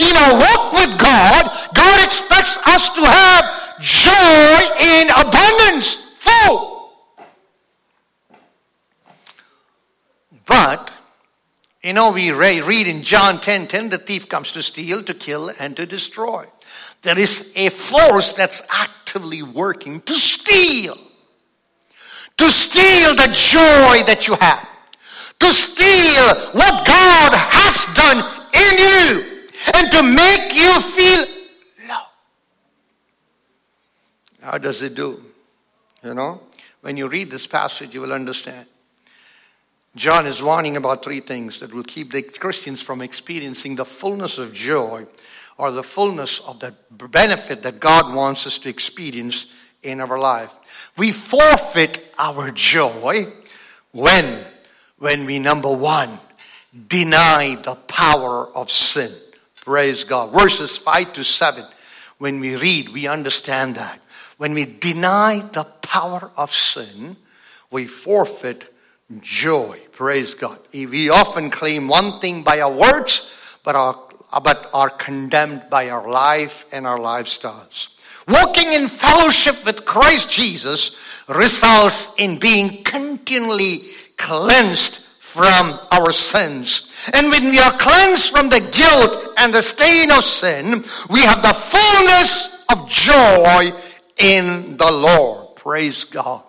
In 0.00 0.16
our 0.16 0.34
walk 0.34 0.72
with 0.72 0.98
God, 0.98 1.50
God 1.74 2.04
expects 2.04 2.58
us 2.66 2.88
to 2.94 3.04
have 3.04 3.80
joy 3.80 4.60
in 4.80 5.10
abundance, 5.10 5.96
full. 6.16 6.90
But, 10.46 10.92
you 11.82 11.92
know, 11.92 12.12
we 12.12 12.30
read 12.32 12.86
in 12.86 13.02
John 13.02 13.40
10 13.40 13.66
10, 13.66 13.88
the 13.90 13.98
thief 13.98 14.28
comes 14.28 14.52
to 14.52 14.62
steal, 14.62 15.02
to 15.02 15.14
kill, 15.14 15.50
and 15.60 15.76
to 15.76 15.86
destroy. 15.86 16.46
There 17.02 17.18
is 17.18 17.52
a 17.54 17.68
force 17.68 18.32
that's 18.32 18.62
actively 18.70 19.42
working 19.42 20.00
to 20.00 20.14
steal. 20.14 20.96
To 22.38 22.50
steal 22.50 23.14
the 23.14 23.28
joy 23.32 24.02
that 24.06 24.26
you 24.26 24.34
have. 24.40 24.68
To 25.40 25.46
steal 25.52 26.52
what 26.52 26.86
God 26.86 27.32
has 27.34 27.94
done 27.94 28.43
in 28.54 28.78
you. 28.78 29.48
And 29.74 29.90
to 29.90 30.02
make 30.02 30.54
you 30.54 30.80
feel 30.80 31.24
low. 31.88 32.04
How 34.42 34.58
does 34.58 34.82
it 34.82 34.94
do? 34.94 35.22
You 36.02 36.14
know? 36.14 36.40
When 36.80 36.96
you 36.96 37.08
read 37.08 37.30
this 37.30 37.46
passage, 37.46 37.94
you 37.94 38.00
will 38.00 38.12
understand. 38.12 38.66
John 39.96 40.26
is 40.26 40.42
warning 40.42 40.76
about 40.76 41.04
three 41.04 41.20
things 41.20 41.60
that 41.60 41.72
will 41.72 41.84
keep 41.84 42.12
the 42.12 42.22
Christians 42.22 42.82
from 42.82 43.00
experiencing 43.00 43.76
the 43.76 43.84
fullness 43.84 44.38
of 44.38 44.52
joy 44.52 45.06
or 45.56 45.70
the 45.70 45.84
fullness 45.84 46.40
of 46.40 46.58
the 46.58 46.74
benefit 46.90 47.62
that 47.62 47.78
God 47.78 48.12
wants 48.12 48.46
us 48.46 48.58
to 48.58 48.68
experience 48.68 49.46
in 49.84 50.00
our 50.00 50.18
life. 50.18 50.92
We 50.98 51.12
forfeit 51.12 52.12
our 52.18 52.50
joy 52.50 53.32
when, 53.92 54.44
when 54.98 55.26
we, 55.26 55.38
number 55.38 55.72
one, 55.72 56.18
deny 56.88 57.56
the 57.56 57.74
power 57.74 58.48
of 58.54 58.70
sin. 58.70 59.10
Praise 59.64 60.04
God. 60.04 60.32
Verses 60.32 60.76
5 60.76 61.12
to 61.14 61.24
7, 61.24 61.64
when 62.18 62.40
we 62.40 62.56
read, 62.56 62.90
we 62.90 63.06
understand 63.06 63.76
that. 63.76 63.98
When 64.36 64.54
we 64.54 64.64
deny 64.64 65.42
the 65.52 65.64
power 65.64 66.30
of 66.36 66.52
sin, 66.52 67.16
we 67.70 67.86
forfeit 67.86 68.72
joy. 69.20 69.80
Praise 69.92 70.34
God. 70.34 70.58
We 70.72 71.10
often 71.10 71.50
claim 71.50 71.88
one 71.88 72.20
thing 72.20 72.42
by 72.42 72.60
our 72.60 72.72
words, 72.72 73.58
but 73.62 73.76
our 73.76 74.04
but 74.42 74.68
are 74.72 74.90
condemned 74.90 75.62
by 75.70 75.90
our 75.90 76.08
life 76.08 76.64
and 76.72 76.86
our 76.86 76.98
lifestyles. 76.98 77.88
Walking 78.26 78.72
in 78.72 78.88
fellowship 78.88 79.64
with 79.64 79.84
Christ 79.84 80.30
Jesus 80.30 80.96
results 81.28 82.14
in 82.18 82.38
being 82.38 82.82
continually 82.82 83.82
cleansed 84.16 85.03
from 85.34 85.80
our 85.90 86.12
sins. 86.12 86.86
And 87.12 87.28
when 87.28 87.50
we 87.50 87.58
are 87.58 87.72
cleansed 87.72 88.30
from 88.30 88.48
the 88.48 88.60
guilt 88.60 89.34
and 89.36 89.52
the 89.52 89.62
stain 89.62 90.12
of 90.12 90.22
sin, 90.22 90.84
we 91.10 91.22
have 91.22 91.42
the 91.42 91.52
fullness 91.52 92.64
of 92.70 92.88
joy 92.88 93.72
in 94.16 94.76
the 94.76 94.92
Lord. 94.92 95.56
Praise 95.56 96.04
God. 96.04 96.44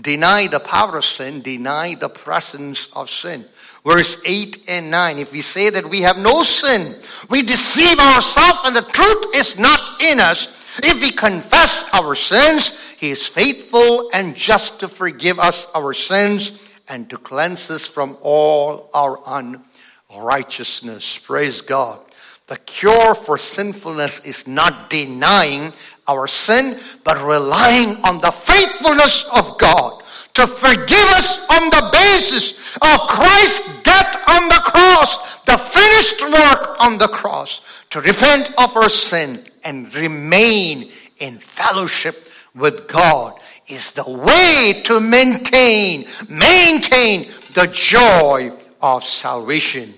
Deny 0.00 0.46
the 0.46 0.60
power 0.60 0.96
of 0.96 1.04
sin, 1.04 1.42
deny 1.42 1.94
the 1.94 2.08
presence 2.08 2.88
of 2.94 3.10
sin 3.10 3.44
verse 3.84 4.20
8 4.24 4.64
and 4.68 4.90
9. 4.90 5.18
If 5.18 5.32
we 5.32 5.40
say 5.40 5.70
that 5.70 5.84
we 5.84 6.02
have 6.02 6.16
no 6.16 6.42
sin, 6.42 6.96
we 7.28 7.42
deceive 7.42 7.98
ourselves 7.98 8.60
and 8.64 8.76
the 8.76 8.82
truth 8.82 9.34
is 9.34 9.58
not 9.58 10.00
in 10.00 10.20
us. 10.20 10.78
If 10.82 11.00
we 11.00 11.10
confess 11.10 11.84
our 11.92 12.14
sins, 12.14 12.90
he 12.98 13.10
is 13.10 13.26
faithful 13.26 14.10
and 14.14 14.34
just 14.36 14.80
to 14.80 14.88
forgive 14.88 15.38
us 15.38 15.66
our 15.74 15.92
sins 15.92 16.71
and 16.92 17.08
to 17.08 17.16
cleanse 17.16 17.70
us 17.70 17.86
from 17.86 18.18
all 18.20 18.90
our 18.92 19.18
unrighteousness. 20.10 21.16
Praise 21.16 21.62
God. 21.62 21.98
The 22.48 22.58
cure 22.58 23.14
for 23.14 23.38
sinfulness 23.38 24.26
is 24.26 24.46
not 24.46 24.90
denying 24.90 25.72
our 26.06 26.26
sin, 26.26 26.78
but 27.02 27.16
relying 27.16 27.96
on 28.04 28.20
the 28.20 28.30
faithfulness 28.30 29.24
of 29.34 29.56
God 29.56 30.02
to 30.34 30.46
forgive 30.46 31.08
us 31.16 31.38
on 31.50 31.70
the 31.70 31.88
basis 31.92 32.76
of 32.76 33.08
Christ's 33.08 33.82
death 33.82 34.14
on 34.28 34.48
the 34.48 34.60
cross, 34.62 35.40
the 35.46 35.56
finished 35.56 36.22
work 36.22 36.76
on 36.78 36.98
the 36.98 37.08
cross, 37.08 37.86
to 37.88 38.02
repent 38.02 38.50
of 38.58 38.76
our 38.76 38.90
sin 38.90 39.42
and 39.64 39.94
remain 39.94 40.90
in 41.20 41.38
fellowship 41.38 42.28
with 42.54 42.86
God 42.86 43.40
is 43.68 43.92
the 43.92 44.08
way 44.08 44.82
to 44.84 45.00
maintain, 45.00 46.06
maintain 46.28 47.28
the 47.54 47.68
joy 47.72 48.52
of 48.80 49.04
salvation. 49.04 49.94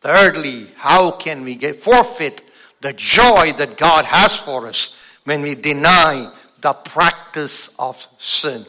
Thirdly, 0.00 0.66
how 0.76 1.12
can 1.12 1.42
we 1.42 1.54
get 1.56 1.82
forfeit 1.82 2.42
the 2.80 2.92
joy 2.92 3.52
that 3.56 3.76
God 3.76 4.04
has 4.04 4.36
for 4.36 4.66
us 4.66 5.18
when 5.24 5.42
we 5.42 5.54
deny 5.54 6.32
the 6.60 6.72
practice 6.72 7.70
of 7.78 8.06
sin? 8.18 8.64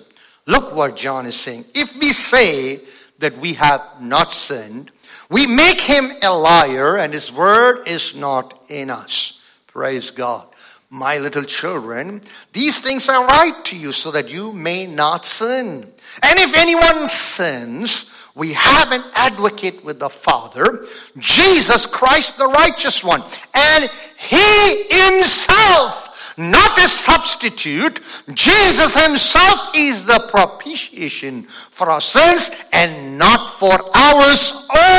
Look 0.46 0.76
what 0.76 0.96
John 0.96 1.26
is 1.26 1.36
saying. 1.36 1.66
If 1.76 1.96
we 2.00 2.12
say 2.12 2.82
that 3.20 3.38
we 3.38 3.54
have 3.54 4.02
not 4.02 4.32
sinned, 4.32 4.92
we 5.30 5.46
make 5.46 5.80
him 5.80 6.10
a 6.24 6.34
liar 6.34 6.98
and 6.98 7.14
his 7.14 7.32
word 7.32 7.88
is 7.88 8.16
not 8.16 8.66
in 8.70 8.90
us. 8.90 9.40
Praise 9.68 10.10
God. 10.10 10.49
My 10.92 11.20
little 11.20 11.44
children, 11.44 12.22
these 12.52 12.82
things 12.82 13.10
I 13.10 13.24
write 13.24 13.66
to 13.66 13.78
you 13.78 13.92
so 13.92 14.10
that 14.12 14.30
you 14.30 14.52
may 14.54 14.88
not 14.88 15.26
sin. 15.26 15.88
And 16.24 16.40
if 16.40 16.56
anyone 16.56 17.08
sins, 17.08 18.06
we 18.34 18.54
have 18.54 18.92
an 18.92 19.04
advocate 19.14 19.84
with 19.84 20.00
the 20.00 20.10
Father, 20.10 20.86
Jesus 21.18 21.86
Christ, 21.86 22.38
the 22.38 22.48
righteous 22.48 23.04
one. 23.04 23.22
And 23.54 23.90
he 24.18 24.86
himself 24.90 26.10
not 26.40 26.80
a 26.80 26.88
substitute. 26.88 28.00
Jesus 28.34 28.96
himself 28.96 29.76
is 29.76 30.06
the 30.06 30.26
propitiation 30.32 31.44
for 31.44 31.90
our 31.90 32.02
sins 32.02 32.50
and 32.72 33.18
not 33.18 33.60
for 33.60 33.78
ours 33.96 34.54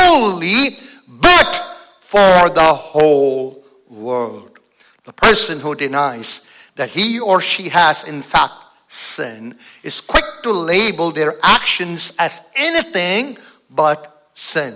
only, 0.07 0.77
but 1.07 1.55
for 1.99 2.49
the 2.49 2.73
whole 2.73 3.65
world. 3.89 4.50
The 5.11 5.27
person 5.27 5.59
who 5.59 5.75
denies 5.75 6.71
that 6.75 6.91
he 6.91 7.19
or 7.19 7.41
she 7.41 7.67
has 7.67 8.07
in 8.07 8.21
fact 8.21 8.53
sin 8.87 9.57
is 9.83 9.99
quick 9.99 10.23
to 10.43 10.53
label 10.53 11.11
their 11.11 11.35
actions 11.43 12.13
as 12.17 12.41
anything 12.55 13.37
but 13.69 14.29
sin. 14.35 14.73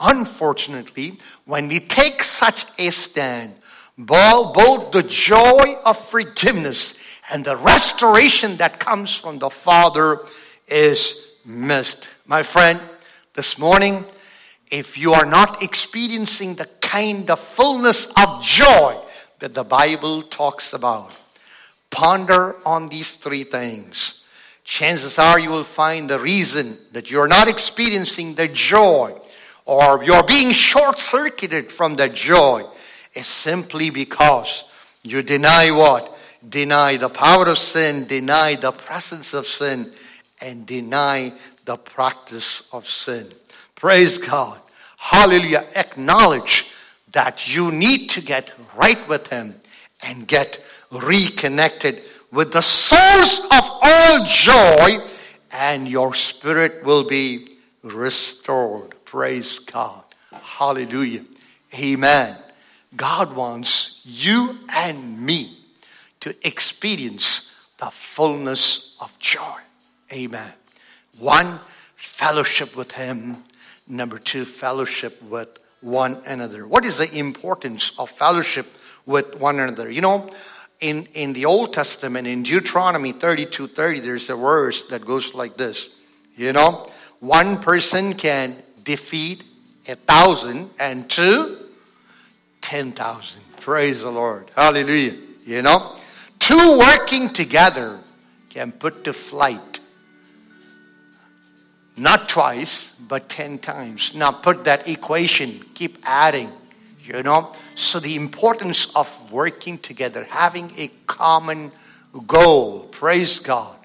Unfortunately, 0.00 1.18
when 1.44 1.68
we 1.68 1.78
take 1.78 2.22
such 2.22 2.64
a 2.78 2.90
stand, 2.90 3.52
both 3.98 4.92
the 4.92 5.02
joy 5.06 5.74
of 5.84 5.98
forgiveness 5.98 7.20
and 7.30 7.44
the 7.44 7.56
restoration 7.58 8.56
that 8.56 8.80
comes 8.80 9.14
from 9.14 9.38
the 9.40 9.50
Father 9.50 10.20
is 10.68 11.34
missed. 11.44 12.08
My 12.24 12.42
friend, 12.42 12.80
this 13.34 13.58
morning, 13.58 14.06
if 14.70 14.96
you 14.96 15.12
are 15.12 15.26
not 15.26 15.62
experiencing 15.62 16.54
the 16.54 16.68
kind 16.80 17.28
of 17.30 17.38
fullness 17.38 18.06
of 18.16 18.42
joy 18.42 18.98
that 19.40 19.54
the 19.54 19.64
Bible 19.64 20.22
talks 20.22 20.72
about, 20.72 21.18
ponder 21.90 22.56
on 22.64 22.88
these 22.88 23.16
three 23.16 23.44
things. 23.44 24.22
Chances 24.64 25.18
are 25.18 25.40
you 25.40 25.50
will 25.50 25.64
find 25.64 26.08
the 26.08 26.20
reason 26.20 26.78
that 26.92 27.10
you're 27.10 27.26
not 27.26 27.48
experiencing 27.48 28.34
the 28.34 28.46
joy 28.46 29.12
or 29.64 30.04
you're 30.04 30.22
being 30.22 30.52
short 30.52 30.98
circuited 30.98 31.72
from 31.72 31.96
the 31.96 32.08
joy 32.08 32.64
is 33.14 33.26
simply 33.26 33.90
because 33.90 34.64
you 35.02 35.22
deny 35.22 35.70
what? 35.70 36.16
Deny 36.48 36.96
the 36.96 37.08
power 37.08 37.46
of 37.46 37.58
sin, 37.58 38.06
deny 38.06 38.54
the 38.54 38.72
presence 38.72 39.34
of 39.34 39.46
sin, 39.46 39.92
and 40.40 40.66
deny 40.66 41.32
the 41.64 41.76
practice 41.76 42.62
of 42.72 42.86
sin. 42.86 43.26
Praise 43.74 44.18
God. 44.18 44.58
Hallelujah. 44.96 45.66
Acknowledge 45.76 46.70
that 47.12 47.54
you 47.54 47.72
need 47.72 48.08
to 48.10 48.20
get 48.20 48.52
right 48.80 49.08
with 49.08 49.26
Him 49.28 49.54
and 50.02 50.26
get 50.26 50.58
reconnected 50.90 52.02
with 52.32 52.52
the 52.52 52.62
source 52.62 53.40
of 53.40 53.64
all 53.82 54.24
joy, 54.24 54.98
and 55.52 55.86
your 55.86 56.14
spirit 56.14 56.84
will 56.84 57.04
be 57.04 57.58
restored. 57.82 58.94
Praise 59.04 59.58
God. 59.58 60.04
Hallelujah. 60.32 61.24
Amen. 61.78 62.36
God 62.96 63.36
wants 63.36 64.00
you 64.04 64.58
and 64.74 65.20
me 65.20 65.58
to 66.20 66.34
experience 66.46 67.52
the 67.78 67.90
fullness 67.90 68.96
of 69.00 69.16
joy. 69.18 69.60
Amen. 70.12 70.52
One, 71.18 71.60
fellowship 71.96 72.76
with 72.76 72.92
Him. 72.92 73.44
Number 73.86 74.18
two, 74.18 74.44
fellowship 74.44 75.22
with 75.22 75.59
one 75.80 76.20
another. 76.26 76.66
What 76.66 76.84
is 76.84 76.98
the 76.98 77.18
importance 77.18 77.92
of 77.98 78.10
fellowship 78.10 78.66
with 79.06 79.36
one 79.40 79.58
another? 79.58 79.90
You 79.90 80.00
know, 80.00 80.28
in, 80.80 81.06
in 81.14 81.32
the 81.32 81.44
Old 81.44 81.72
Testament, 81.72 82.26
in 82.26 82.42
Deuteronomy 82.42 83.12
32 83.12 83.68
30, 83.68 84.00
there's 84.00 84.30
a 84.30 84.36
verse 84.36 84.82
that 84.84 85.04
goes 85.04 85.34
like 85.34 85.56
this. 85.56 85.90
You 86.36 86.52
know, 86.52 86.88
one 87.20 87.58
person 87.58 88.14
can 88.14 88.56
defeat 88.82 89.44
a 89.88 89.94
thousand 89.94 90.70
and 90.78 91.08
two, 91.08 91.58
ten 92.60 92.92
thousand. 92.92 93.42
Praise 93.58 94.00
the 94.02 94.10
Lord. 94.10 94.50
Hallelujah. 94.56 95.16
You 95.44 95.62
know, 95.62 95.96
two 96.38 96.78
working 96.78 97.28
together 97.28 97.98
can 98.48 98.72
put 98.72 99.04
to 99.04 99.12
flight 99.12 99.79
not 102.00 102.28
twice, 102.28 102.90
but 103.08 103.28
ten 103.28 103.58
times. 103.58 104.14
Now 104.14 104.30
put 104.30 104.64
that 104.64 104.88
equation, 104.88 105.64
keep 105.74 105.98
adding, 106.04 106.50
you 107.04 107.22
know. 107.22 107.52
So 107.74 108.00
the 108.00 108.16
importance 108.16 108.88
of 108.96 109.08
working 109.30 109.76
together, 109.78 110.24
having 110.24 110.70
a 110.78 110.90
common 111.06 111.72
goal, 112.26 112.88
praise 112.90 113.38
God, 113.38 113.76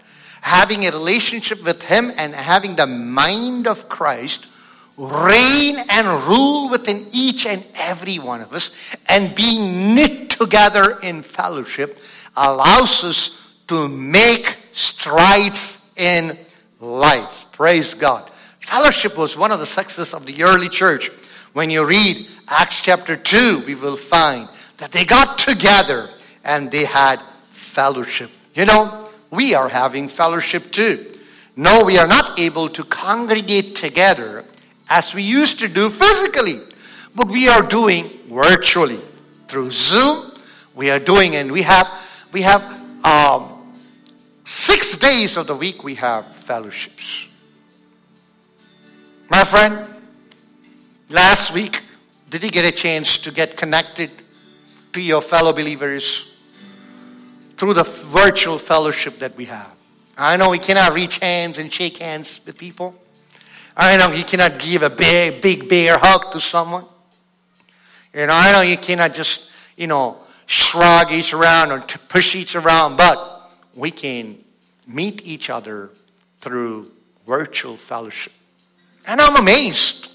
having 0.41 0.86
a 0.86 0.91
relationship 0.91 1.63
with 1.63 1.84
Him 1.84 2.12
and 2.17 2.34
having 2.34 2.75
the 2.75 2.88
mind 2.88 3.67
of 3.67 3.89
Christ 3.89 4.47
reign 4.97 5.75
and 5.91 6.08
rule 6.23 6.69
within 6.69 7.06
each 7.12 7.45
and 7.45 7.65
every 7.75 8.17
one 8.17 8.39
of 8.39 8.54
us, 8.54 8.95
and 9.10 9.36
being 9.36 9.93
knit 9.93 10.30
together 10.30 10.97
in 11.04 11.21
fellowship 11.21 11.99
allows 12.38 13.04
us 13.04 13.54
to 13.67 13.89
make 13.89 14.58
strides 14.71 15.82
in 15.97 16.38
life. 16.80 17.44
Praise 17.55 17.93
God. 17.93 18.29
Fellowship 18.59 19.17
was 19.17 19.37
one 19.37 19.49
of 19.49 19.61
the 19.61 19.65
successes 19.65 20.13
of 20.13 20.25
the 20.25 20.43
early 20.43 20.67
church. 20.67 21.07
When 21.53 21.69
you 21.69 21.85
read 21.85 22.27
Acts 22.49 22.81
chapter 22.81 23.15
2, 23.15 23.59
we 23.59 23.75
will 23.75 23.95
find 23.95 24.49
that 24.75 24.91
they 24.91 25.05
got 25.05 25.37
together 25.37 26.09
and 26.43 26.69
they 26.69 26.83
had 26.83 27.21
fellowship. 27.53 28.29
You 28.55 28.65
know, 28.65 29.09
we 29.31 29.55
are 29.55 29.69
having 29.69 30.09
fellowship 30.09 30.69
too. 30.69 31.13
No, 31.55 31.85
we 31.85 31.97
are 31.97 32.07
not 32.07 32.37
able 32.37 32.67
to 32.67 32.83
congregate 32.83 33.73
together 33.77 34.43
as 34.89 35.15
we 35.15 35.23
used 35.23 35.59
to 35.59 35.69
do 35.69 35.89
physically. 35.89 36.59
But 37.15 37.29
we 37.29 37.47
are 37.47 37.61
doing 37.61 38.09
virtually 38.27 38.99
through 39.47 39.71
Zoom. 39.71 40.33
We 40.75 40.89
are 40.89 40.99
doing, 40.99 41.37
and 41.37 41.53
we 41.53 41.61
have 41.61 41.87
we 42.33 42.41
have 42.41 42.61
um, 43.05 43.77
six 44.43 44.97
days 44.97 45.37
of 45.37 45.47
the 45.47 45.55
week 45.55 45.85
we 45.85 45.95
have 45.95 46.35
fellowships. 46.35 47.27
My 49.27 49.43
friend, 49.43 49.88
last 51.09 51.51
week, 51.51 51.81
did 52.29 52.43
you 52.43 52.51
get 52.51 52.63
a 52.63 52.71
chance 52.71 53.17
to 53.17 53.31
get 53.31 53.57
connected 53.57 54.11
to 54.93 55.01
your 55.01 55.19
fellow 55.19 55.51
believers 55.51 56.31
through 57.57 57.73
the 57.73 57.83
virtual 57.83 58.59
fellowship 58.59 59.17
that 59.19 59.35
we 59.35 59.45
have? 59.45 59.75
I 60.15 60.38
know 60.38 60.51
we 60.51 60.59
cannot 60.59 60.93
reach 60.93 61.17
hands 61.17 61.57
and 61.57 61.73
shake 61.73 61.97
hands 61.97 62.39
with 62.45 62.55
people. 62.55 62.93
I 63.75 63.97
know 63.97 64.11
you 64.11 64.23
cannot 64.23 64.59
give 64.59 64.83
a 64.83 64.91
big, 64.91 65.41
big 65.41 65.67
bear 65.67 65.97
hug 65.97 66.31
to 66.31 66.39
someone. 66.39 66.85
You 68.13 68.27
know, 68.27 68.33
I 68.33 68.51
know 68.51 68.61
you 68.61 68.77
cannot 68.77 69.15
just, 69.15 69.49
you 69.75 69.88
know, 69.88 70.19
shrug 70.45 71.11
each 71.11 71.33
around 71.33 71.71
or 71.71 71.79
push 71.79 72.35
each 72.35 72.55
around, 72.55 72.95
but 72.95 73.49
we 73.73 73.89
can 73.89 74.38
meet 74.85 75.25
each 75.25 75.49
other 75.49 75.89
through 76.41 76.91
virtual 77.25 77.75
fellowship. 77.75 78.31
And 79.07 79.21
I'm 79.21 79.35
amazed 79.35 80.09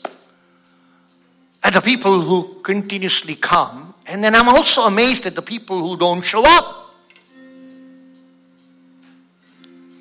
at 1.63 1.73
the 1.75 1.81
people 1.81 2.21
who 2.21 2.61
continuously 2.63 3.35
come, 3.35 3.95
and 4.07 4.25
then 4.25 4.35
I'm 4.35 4.49
also 4.49 4.83
amazed 4.83 5.27
at 5.27 5.35
the 5.35 5.43
people 5.43 5.87
who 5.87 5.97
don't 5.97 6.23
show 6.25 6.43
up. 6.45 6.95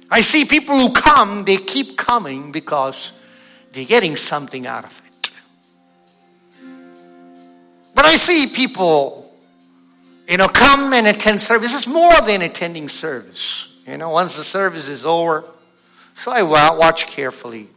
I 0.09 0.21
see 0.21 0.45
people 0.45 0.79
who 0.79 0.91
come, 0.91 1.45
they 1.45 1.57
keep 1.57 1.95
coming 1.95 2.51
because 2.51 3.11
they're 3.71 3.85
getting 3.85 4.15
something 4.15 4.65
out 4.65 4.85
of 4.85 5.01
it. 5.05 5.31
But 7.93 8.05
I 8.05 8.15
see 8.15 8.47
people, 8.47 9.31
you 10.27 10.37
know, 10.37 10.47
come 10.47 10.93
and 10.93 11.05
attend 11.05 11.41
service. 11.41 11.75
It's 11.75 11.85
more 11.85 12.21
than 12.25 12.41
attending 12.41 12.87
service. 12.87 13.67
You 13.85 13.97
know, 13.97 14.09
once 14.09 14.35
the 14.35 14.43
service 14.43 14.87
is 14.87 15.05
over, 15.05 15.43
so 16.15 16.31
I 16.31 16.41
watch 16.41 17.05
carefully. 17.05 17.67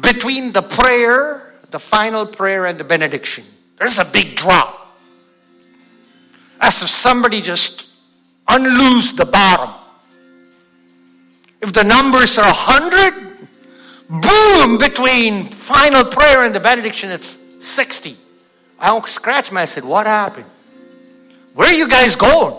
Between 0.00 0.52
the 0.52 0.62
prayer, 0.62 1.54
the 1.70 1.78
final 1.78 2.26
prayer, 2.26 2.66
and 2.66 2.78
the 2.78 2.84
benediction, 2.84 3.44
there's 3.78 3.98
a 3.98 4.04
big 4.04 4.34
drop. 4.34 4.98
As 6.60 6.82
if 6.82 6.88
somebody 6.88 7.40
just 7.40 7.88
unloosed 8.48 9.16
the 9.16 9.26
bottom. 9.26 9.74
If 11.62 11.72
the 11.72 11.84
numbers 11.84 12.36
are 12.38 12.44
100, 12.44 13.48
boom, 14.08 14.78
between 14.78 15.46
final 15.46 16.04
prayer 16.04 16.44
and 16.44 16.54
the 16.54 16.60
benediction, 16.60 17.10
it's 17.10 17.38
60. 17.60 18.16
I 18.78 18.88
don't 18.88 19.06
scratch 19.06 19.52
my 19.52 19.64
head. 19.64 19.84
What 19.84 20.06
happened? 20.06 20.46
Where 21.54 21.68
are 21.68 21.74
you 21.74 21.88
guys 21.88 22.16
going? 22.16 22.54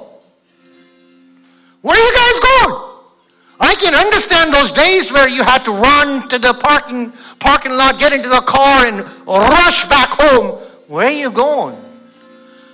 Where 1.82 1.94
are 1.94 2.04
you 2.04 2.14
guys 2.14 2.40
going? 2.40 2.85
I 3.66 3.74
can 3.74 3.96
understand 3.96 4.54
those 4.54 4.70
days 4.70 5.12
where 5.12 5.28
you 5.28 5.44
had 5.44 5.66
to 5.66 5.72
run 5.72 6.28
to 6.30 6.38
the 6.38 6.54
parking 6.54 7.12
parking 7.40 7.72
lot, 7.72 8.00
get 8.00 8.14
into 8.14 8.30
the 8.30 8.42
car, 8.42 8.86
and 8.86 9.00
rush 9.28 9.86
back 9.90 10.10
home. 10.12 10.60
Where 10.88 11.08
are 11.08 11.12
you 11.12 11.32
going? 11.32 11.76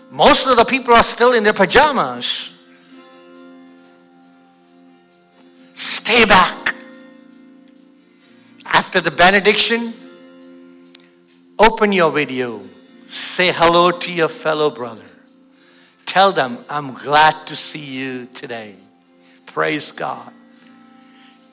Most 0.10 0.48
of 0.48 0.58
the 0.58 0.66
people 0.66 0.94
are 0.94 1.04
still 1.04 1.32
in 1.34 1.44
their 1.44 1.54
pajamas. 1.54 2.50
Stay 5.74 6.26
back. 6.26 6.76
After 8.66 9.00
the 9.00 9.12
benediction, 9.12 9.94
open 11.58 11.94
your 11.94 12.12
video. 12.12 12.62
Say 13.08 13.54
hello 13.54 13.92
to 13.92 14.12
your 14.12 14.28
fellow 14.28 14.70
brother. 14.70 15.06
Tell 16.06 16.34
them, 16.34 16.58
I'm 16.70 16.94
glad 16.94 17.48
to 17.48 17.56
see 17.56 17.86
you 17.86 18.28
today. 18.34 18.76
Praise 19.46 19.94
God. 19.94 20.34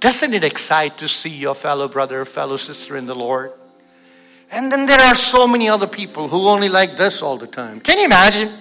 Doesn't 0.01 0.33
it 0.33 0.45
excite 0.45 0.99
to 0.99 1.09
see 1.09 1.31
your 1.31 1.55
fellow 1.55 1.89
brother, 1.89 2.25
fellow 2.25 2.57
sister 2.57 2.97
in 2.97 3.07
the 3.07 3.15
Lord? 3.15 3.53
And 4.51 4.71
then 4.73 4.87
there 4.87 5.01
are 5.01 5.15
so 5.15 5.47
many 5.47 5.69
other 5.69 5.87
people 5.87 6.29
who 6.29 6.49
only 6.49 6.69
like 6.69 6.97
this 6.97 7.21
all 7.21 7.37
the 7.37 7.47
time. 7.47 7.81
Can 7.81 7.99
you 7.99 8.07
imagine? 8.07 8.53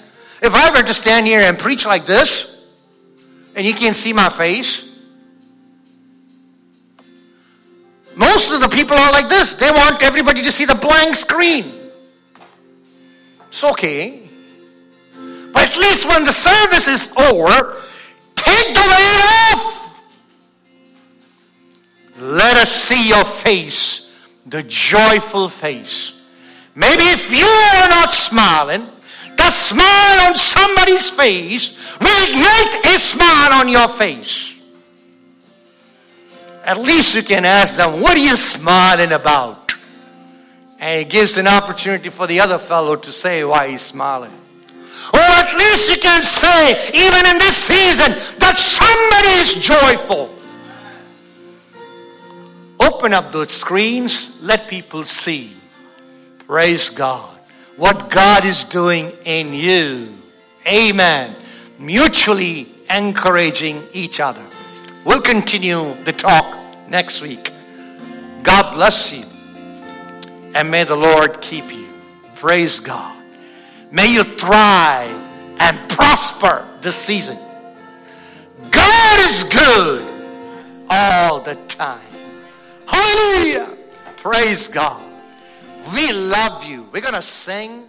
If 0.41 0.53
I 0.53 0.71
were 0.71 0.85
to 0.85 0.93
stand 0.93 1.27
here 1.27 1.39
and 1.39 1.57
preach 1.57 1.85
like 1.85 2.05
this, 2.05 2.55
and 3.55 3.65
you 3.65 3.73
can't 3.73 3.95
see 3.95 4.13
my 4.13 4.29
face, 4.29 4.83
most 8.15 8.51
of 8.51 8.61
the 8.61 8.69
people 8.69 8.97
are 8.97 9.11
like 9.11 9.29
this. 9.29 9.55
They 9.55 9.69
want 9.69 10.01
everybody 10.01 10.41
to 10.41 10.51
see 10.51 10.65
the 10.65 10.75
blank 10.75 11.15
screen. 11.15 11.71
It's 13.47 13.63
okay. 13.63 14.27
But 15.53 15.69
at 15.69 15.77
least 15.77 16.07
when 16.07 16.23
the 16.23 16.31
service 16.31 16.87
is 16.87 17.11
over, 17.15 17.77
take 18.35 18.73
the 18.73 18.81
weight 18.81 19.21
off. 19.53 19.86
Let 22.19 22.57
us 22.57 22.71
see 22.71 23.09
your 23.09 23.25
face, 23.25 24.11
the 24.45 24.63
joyful 24.63 25.49
face. 25.49 26.13
Maybe 26.73 27.03
if 27.03 27.31
you 27.31 27.45
are 27.45 27.89
not 27.89 28.13
smiling, 28.13 28.87
the 29.35 29.49
smile 29.51 30.29
on 30.29 30.37
somebody's 30.37 31.09
face 31.09 31.97
will 31.99 32.29
ignite 32.29 32.85
a 32.85 32.99
smile 32.99 33.53
on 33.53 33.69
your 33.69 33.87
face. 33.87 34.55
At 36.65 36.79
least 36.79 37.15
you 37.15 37.23
can 37.23 37.45
ask 37.45 37.77
them, 37.77 38.01
What 38.01 38.17
are 38.17 38.21
you 38.21 38.35
smiling 38.35 39.13
about? 39.13 39.75
And 40.79 41.01
it 41.01 41.09
gives 41.09 41.37
an 41.37 41.47
opportunity 41.47 42.09
for 42.09 42.27
the 42.27 42.39
other 42.39 42.57
fellow 42.57 42.95
to 42.95 43.11
say 43.11 43.43
why 43.43 43.69
he's 43.69 43.81
smiling. 43.81 44.33
Or 45.13 45.19
at 45.19 45.53
least 45.53 45.89
you 45.89 45.97
can 46.01 46.21
say, 46.21 46.71
even 46.93 47.25
in 47.25 47.37
this 47.37 47.55
season, 47.55 48.11
that 48.39 48.57
somebody 48.57 49.29
is 49.39 49.53
joyful. 49.65 50.36
Open 52.79 53.13
up 53.13 53.31
those 53.31 53.51
screens, 53.51 54.35
let 54.41 54.67
people 54.67 55.03
see. 55.03 55.55
Praise 56.39 56.89
God. 56.89 57.37
What 57.75 58.09
God 58.09 58.45
is 58.45 58.63
doing 58.63 59.11
in 59.25 59.53
you. 59.53 60.13
Amen. 60.67 61.35
Mutually 61.79 62.69
encouraging 62.89 63.83
each 63.93 64.19
other. 64.19 64.43
We'll 65.05 65.21
continue 65.21 65.93
the 66.03 66.13
talk 66.13 66.57
next 66.89 67.21
week. 67.21 67.51
God 68.43 68.73
bless 68.73 69.13
you. 69.13 69.25
And 70.55 70.71
may 70.71 70.83
the 70.83 70.95
Lord 70.95 71.41
keep 71.41 71.71
you. 71.71 71.87
Praise 72.35 72.79
God. 72.79 73.15
May 73.91 74.11
you 74.11 74.23
thrive 74.23 75.11
and 75.59 75.89
prosper 75.89 76.67
this 76.81 76.95
season. 76.95 77.37
God 78.71 79.19
is 79.29 79.43
good 79.43 80.05
all 80.89 81.41
the 81.41 81.55
time. 81.67 82.06
Hallelujah. 82.97 83.77
Praise 84.17 84.67
God. 84.67 85.03
We 85.93 86.11
love 86.11 86.63
you. 86.63 86.89
We're 86.91 87.01
going 87.01 87.13
to 87.13 87.21
sing. 87.21 87.86